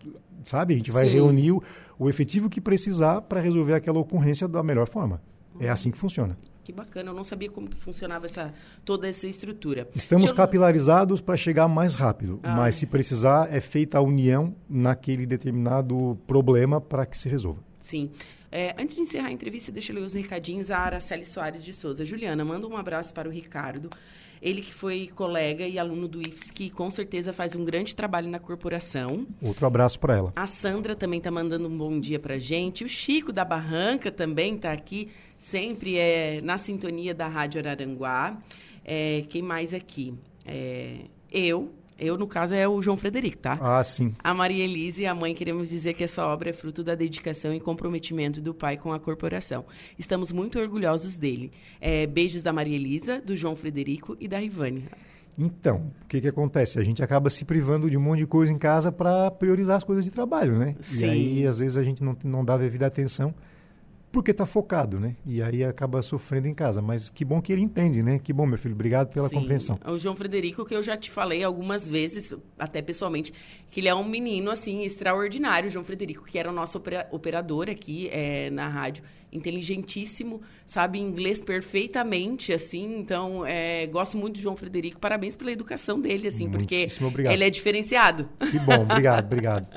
sabe? 0.45 0.75
A 0.75 0.77
gente 0.77 0.91
vai 0.91 1.07
Sim. 1.07 1.13
reunir 1.13 1.53
o, 1.53 1.63
o, 1.99 2.09
efetivo 2.09 2.49
que 2.49 2.61
precisar 2.61 3.21
para 3.23 3.41
resolver 3.41 3.75
aquela 3.75 3.99
ocorrência 3.99 4.49
da 4.49 4.63
melhor 4.63 4.89
forma. 4.89 5.21
É 5.59 5.69
assim 5.69 5.91
que 5.91 5.99
funciona. 5.99 6.37
Que 6.65 6.73
bacana, 6.73 7.11
eu 7.11 7.15
não 7.15 7.23
sabia 7.23 7.49
como 7.49 7.69
que 7.69 7.77
funcionava 7.77 8.27
essa, 8.27 8.53
toda 8.85 9.09
essa 9.09 9.27
estrutura. 9.27 9.89
Estamos 9.95 10.31
eu... 10.31 10.35
capilarizados 10.35 11.21
para 11.21 11.37
chegar 11.37 11.69
mais 11.69 11.95
rápido, 11.95 12.41
ah. 12.43 12.55
mas 12.55 12.75
se 12.75 12.87
precisar, 12.87 13.53
é 13.55 13.61
feita 13.61 13.99
a 13.99 14.01
união 14.01 14.55
naquele 14.69 15.25
determinado 15.27 16.19
problema 16.27 16.81
para 16.81 17.07
que 17.07 17.17
se 17.17 17.29
resolva. 17.29 17.61
Sim. 17.81 18.11
É, 18.51 18.75
antes 18.79 18.95
de 18.95 19.03
encerrar 19.03 19.29
a 19.29 19.33
entrevista, 19.33 19.73
deixa 19.73 19.93
eu 19.93 19.97
ler 19.97 20.03
os 20.03 20.15
recadinhos. 20.15 20.71
A 20.71 20.79
Araceli 20.79 21.25
Soares 21.25 21.65
de 21.65 21.73
Souza. 21.73 22.05
Juliana, 22.05 22.45
manda 22.45 22.67
um 22.67 22.77
abraço 22.77 23.13
para 23.13 23.29
o 23.29 23.33
Ricardo. 23.33 23.91
Ele 24.41 24.61
que 24.61 24.73
foi 24.73 25.11
colega 25.15 25.67
e 25.67 25.79
aluno 25.79 26.07
do 26.07 26.21
IFES, 26.21 26.51
que 26.51 26.69
com 26.71 26.91
certeza 26.91 27.33
faz 27.33 27.57
um 27.57 27.65
grande 27.65 27.95
trabalho 27.95 28.29
na 28.29 28.39
corporação. 28.39 29.27
Outro 29.41 29.67
abraço 29.67 29.99
para 29.99 30.17
ela. 30.17 30.33
A 30.37 30.47
Sandra 30.47 30.95
também 30.95 31.19
está 31.19 31.31
mandando 31.31 31.69
um 31.69 31.77
bom 31.77 31.99
dia 31.99 32.19
para 32.19 32.39
gente. 32.39 32.85
O 32.85 32.89
Chico 32.89 33.33
da 33.33 33.45
Barranca 33.45 34.11
também 34.11 34.57
está 34.57 34.73
aqui, 34.73 35.09
sempre 35.39 35.97
é 35.99 36.41
na 36.43 36.59
sintonia 36.59 37.15
da 37.15 37.29
Rádio 37.29 37.61
Araranguá. 37.61 38.39
É, 38.85 39.25
quem 39.29 39.43
mais 39.43 39.73
aqui? 39.73 40.15
É, 40.45 41.07
eu, 41.33 41.73
eu, 41.99 42.19
no 42.19 42.27
caso, 42.27 42.55
é 42.55 42.69
o 42.69 42.83
João 42.83 42.97
Frederico, 42.97 43.39
tá? 43.39 43.59
Ah, 43.61 43.83
sim. 43.83 44.15
A 44.23 44.35
Maria 44.35 44.63
Elise 44.63 45.03
e 45.03 45.07
a 45.07 45.15
mãe 45.15 45.35
queremos 45.35 45.71
dizer 45.71 45.95
que 45.95 46.05
essa 46.05 46.27
obra 46.27 46.51
é 46.51 46.53
fruto 46.53 46.85
da 46.85 46.95
dedicação 46.95 47.55
e 47.55 47.61
comprometimento 47.61 48.41
do 48.41 48.53
pai 48.53 48.77
com 48.77 48.93
a 48.93 49.01
corporação. 49.01 49.65
Estamos 49.99 50.31
muito 50.31 50.59
orgulhosos 50.59 51.17
dele. 51.17 51.53
É, 51.81 52.07
beijos 52.07 52.43
da 52.43 52.53
Maria 52.53 52.77
Elisa, 52.77 53.21
do 53.21 53.35
João 53.35 53.57
Frederico 53.57 54.17
e 54.21 54.29
da 54.29 54.39
Rivane. 54.39 54.85
Então, 55.39 55.93
o 56.03 56.07
que, 56.07 56.21
que 56.21 56.29
acontece? 56.29 56.79
A 56.79 56.85
gente 56.85 57.03
acaba 57.03 57.29
se 57.31 57.45
privando 57.45 57.91
de 57.91 57.97
um 57.97 58.01
monte 58.01 58.21
de 58.21 58.27
coisa 58.27 58.53
em 58.53 58.59
casa 58.59 58.91
para 58.91 59.31
priorizar 59.31 59.77
as 59.77 59.85
coisas 59.85 60.05
de 60.05 60.11
trabalho, 60.11 60.59
né? 60.59 60.77
Sim. 60.81 61.01
E 61.01 61.05
aí, 61.05 61.47
às 61.47 61.59
vezes, 61.59 61.77
a 61.77 61.83
gente 61.83 62.03
não, 62.03 62.17
não 62.25 62.45
dá 62.45 62.57
devida 62.57 62.87
atenção 62.87 63.35
porque 64.17 64.31
está 64.31 64.47
focado, 64.47 64.99
né? 64.99 65.15
E 65.27 65.43
aí 65.43 65.63
acaba 65.63 66.01
sofrendo 66.01 66.49
em 66.49 66.55
casa. 66.55 66.81
Mas 66.81 67.11
que 67.11 67.23
bom 67.23 67.43
que 67.43 67.53
ele 67.53 67.61
entende, 67.61 68.03
né? 68.03 68.19
Que 68.19 68.33
bom, 68.33 68.47
meu 68.47 68.57
filho. 68.57 68.75
Obrigado 68.75 69.13
pela 69.13 69.29
Sim. 69.29 69.35
compreensão. 69.37 69.79
O 69.87 69.99
João 69.99 70.17
Frederico, 70.17 70.65
que 70.65 70.75
eu 70.75 70.83
já 70.83 70.97
te 70.97 71.11
falei 71.11 71.45
algumas 71.45 71.87
vezes, 71.87 72.33
até 72.59 72.81
pessoalmente, 72.81 73.31
que 73.71 73.81
ele 73.81 73.89
é 73.89 73.95
um 73.95 74.03
menino, 74.03 74.51
assim, 74.51 74.85
extraordinário. 74.85 75.69
O 75.69 75.71
João 75.71 75.85
Frederico, 75.85 76.25
que 76.25 76.39
era 76.39 76.51
o 76.51 76.55
nosso 76.55 76.83
operador 77.11 77.69
aqui 77.69 78.09
é, 78.11 78.49
na 78.49 78.69
rádio 78.69 79.05
inteligentíssimo, 79.33 80.41
sabe 80.65 80.99
inglês 80.99 81.41
perfeitamente, 81.41 82.53
assim. 82.53 82.99
Então, 82.99 83.45
é, 83.47 83.87
gosto 83.87 84.17
muito 84.17 84.35
do 84.35 84.41
João 84.41 84.57
Frederico. 84.57 85.01
Parabéns 85.01 85.37
pela 85.37 85.53
educação 85.53 86.01
dele, 86.01 86.29
assim, 86.29 86.51
porque 86.51 86.87
obrigado. 87.05 87.33
ele 87.33 87.45
é 87.45 87.51
diferenciado. 87.51 88.29
Que 88.51 88.59
bom, 88.59 88.83
obrigado, 88.83 89.27
obrigado. 89.27 89.69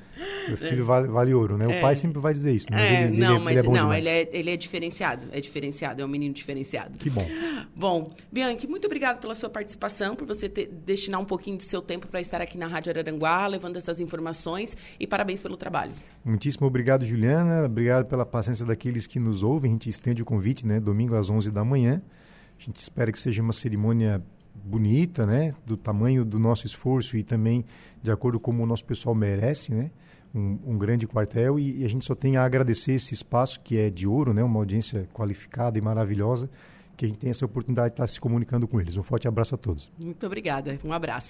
Meu 0.47 0.57
filho 0.57 0.83
vale, 0.83 1.07
vale 1.07 1.33
ouro, 1.33 1.57
né? 1.57 1.65
É. 1.73 1.77
O 1.77 1.81
pai 1.81 1.95
sempre 1.95 2.19
vai 2.19 2.33
dizer 2.33 2.53
isso, 2.53 2.67
mas 2.69 2.81
é, 2.81 3.05
ele, 3.05 3.17
não, 3.17 3.35
ele, 3.35 3.43
mas, 3.43 3.57
ele 3.57 3.59
é 3.59 3.69
bom 3.69 3.75
não, 3.75 3.81
demais. 3.83 4.05
ele 4.05 4.15
é, 4.15 4.29
ele 4.33 4.51
é 4.51 4.57
diferenciado, 4.57 5.23
é 5.31 5.39
diferenciado, 5.39 6.01
é 6.01 6.05
um 6.05 6.07
menino 6.07 6.33
diferenciado. 6.33 6.97
Que 6.97 7.09
bom. 7.09 7.27
Bom, 7.75 8.11
Bianchi, 8.31 8.67
muito 8.67 8.85
obrigado 8.85 9.19
pela 9.19 9.35
sua 9.35 9.49
participação, 9.49 10.15
por 10.15 10.27
você 10.27 10.49
ter, 10.49 10.67
destinar 10.67 11.21
um 11.21 11.25
pouquinho 11.25 11.57
do 11.57 11.63
seu 11.63 11.81
tempo 11.81 12.07
para 12.07 12.19
estar 12.19 12.41
aqui 12.41 12.57
na 12.57 12.67
Rádio 12.67 12.91
Araranguá, 12.91 13.47
levando 13.47 13.77
essas 13.77 13.99
informações 13.99 14.75
e 14.99 15.07
parabéns 15.07 15.41
pelo 15.41 15.55
trabalho. 15.55 15.93
Muitíssimo 16.25 16.67
obrigado, 16.67 17.05
Juliana. 17.05 17.65
Obrigado 17.65 18.05
pela 18.05 18.25
paciência 18.25 18.65
daqueles 18.65 19.07
que 19.07 19.19
nos 19.39 19.43
ouvem. 19.43 19.71
A 19.71 19.73
gente 19.73 19.89
estende 19.89 20.21
o 20.21 20.25
convite, 20.25 20.65
né? 20.65 20.79
Domingo 20.79 21.15
às 21.15 21.29
11 21.29 21.51
da 21.51 21.63
manhã. 21.63 22.01
A 22.59 22.61
gente 22.61 22.77
espera 22.77 23.11
que 23.11 23.19
seja 23.19 23.41
uma 23.41 23.53
cerimônia 23.53 24.21
bonita, 24.53 25.25
né? 25.25 25.55
Do 25.65 25.77
tamanho 25.77 26.25
do 26.25 26.37
nosso 26.37 26.65
esforço 26.65 27.15
e 27.15 27.23
também 27.23 27.63
de 28.03 28.11
acordo 28.11 28.39
com 28.39 28.51
como 28.51 28.63
o 28.63 28.65
nosso 28.65 28.83
pessoal 28.83 29.15
merece, 29.15 29.73
né? 29.73 29.91
Um, 30.33 30.59
um 30.67 30.77
grande 30.77 31.07
quartel 31.07 31.57
e, 31.57 31.81
e, 31.81 31.85
a 31.85 31.87
gente 31.87 32.05
só 32.05 32.13
tem 32.13 32.37
a 32.37 32.43
agradecer 32.43 32.91
esse 32.91 33.15
espaço 33.15 33.59
que 33.61 33.77
é 33.77 33.89
de 33.89 34.07
ouro, 34.07 34.33
né? 34.33 34.43
Uma 34.43 34.59
audiência 34.59 35.07
qualificada 35.13 35.77
e 35.77 35.81
maravilhosa 35.81 36.49
que 36.95 37.05
a 37.05 37.07
gente 37.07 37.17
tem 37.17 37.29
essa 37.29 37.45
oportunidade 37.45 37.89
de 37.89 37.93
estar 37.93 38.07
se 38.07 38.19
comunicando 38.19 38.67
com 38.67 38.79
eles. 38.81 38.97
Um 38.97 39.03
forte 39.03 39.25
abraço 39.25 39.55
a 39.55 39.57
todos. 39.57 39.89
Muito 39.97 40.25
obrigada. 40.25 40.77
Um 40.83 40.91
abraço. 40.91 41.27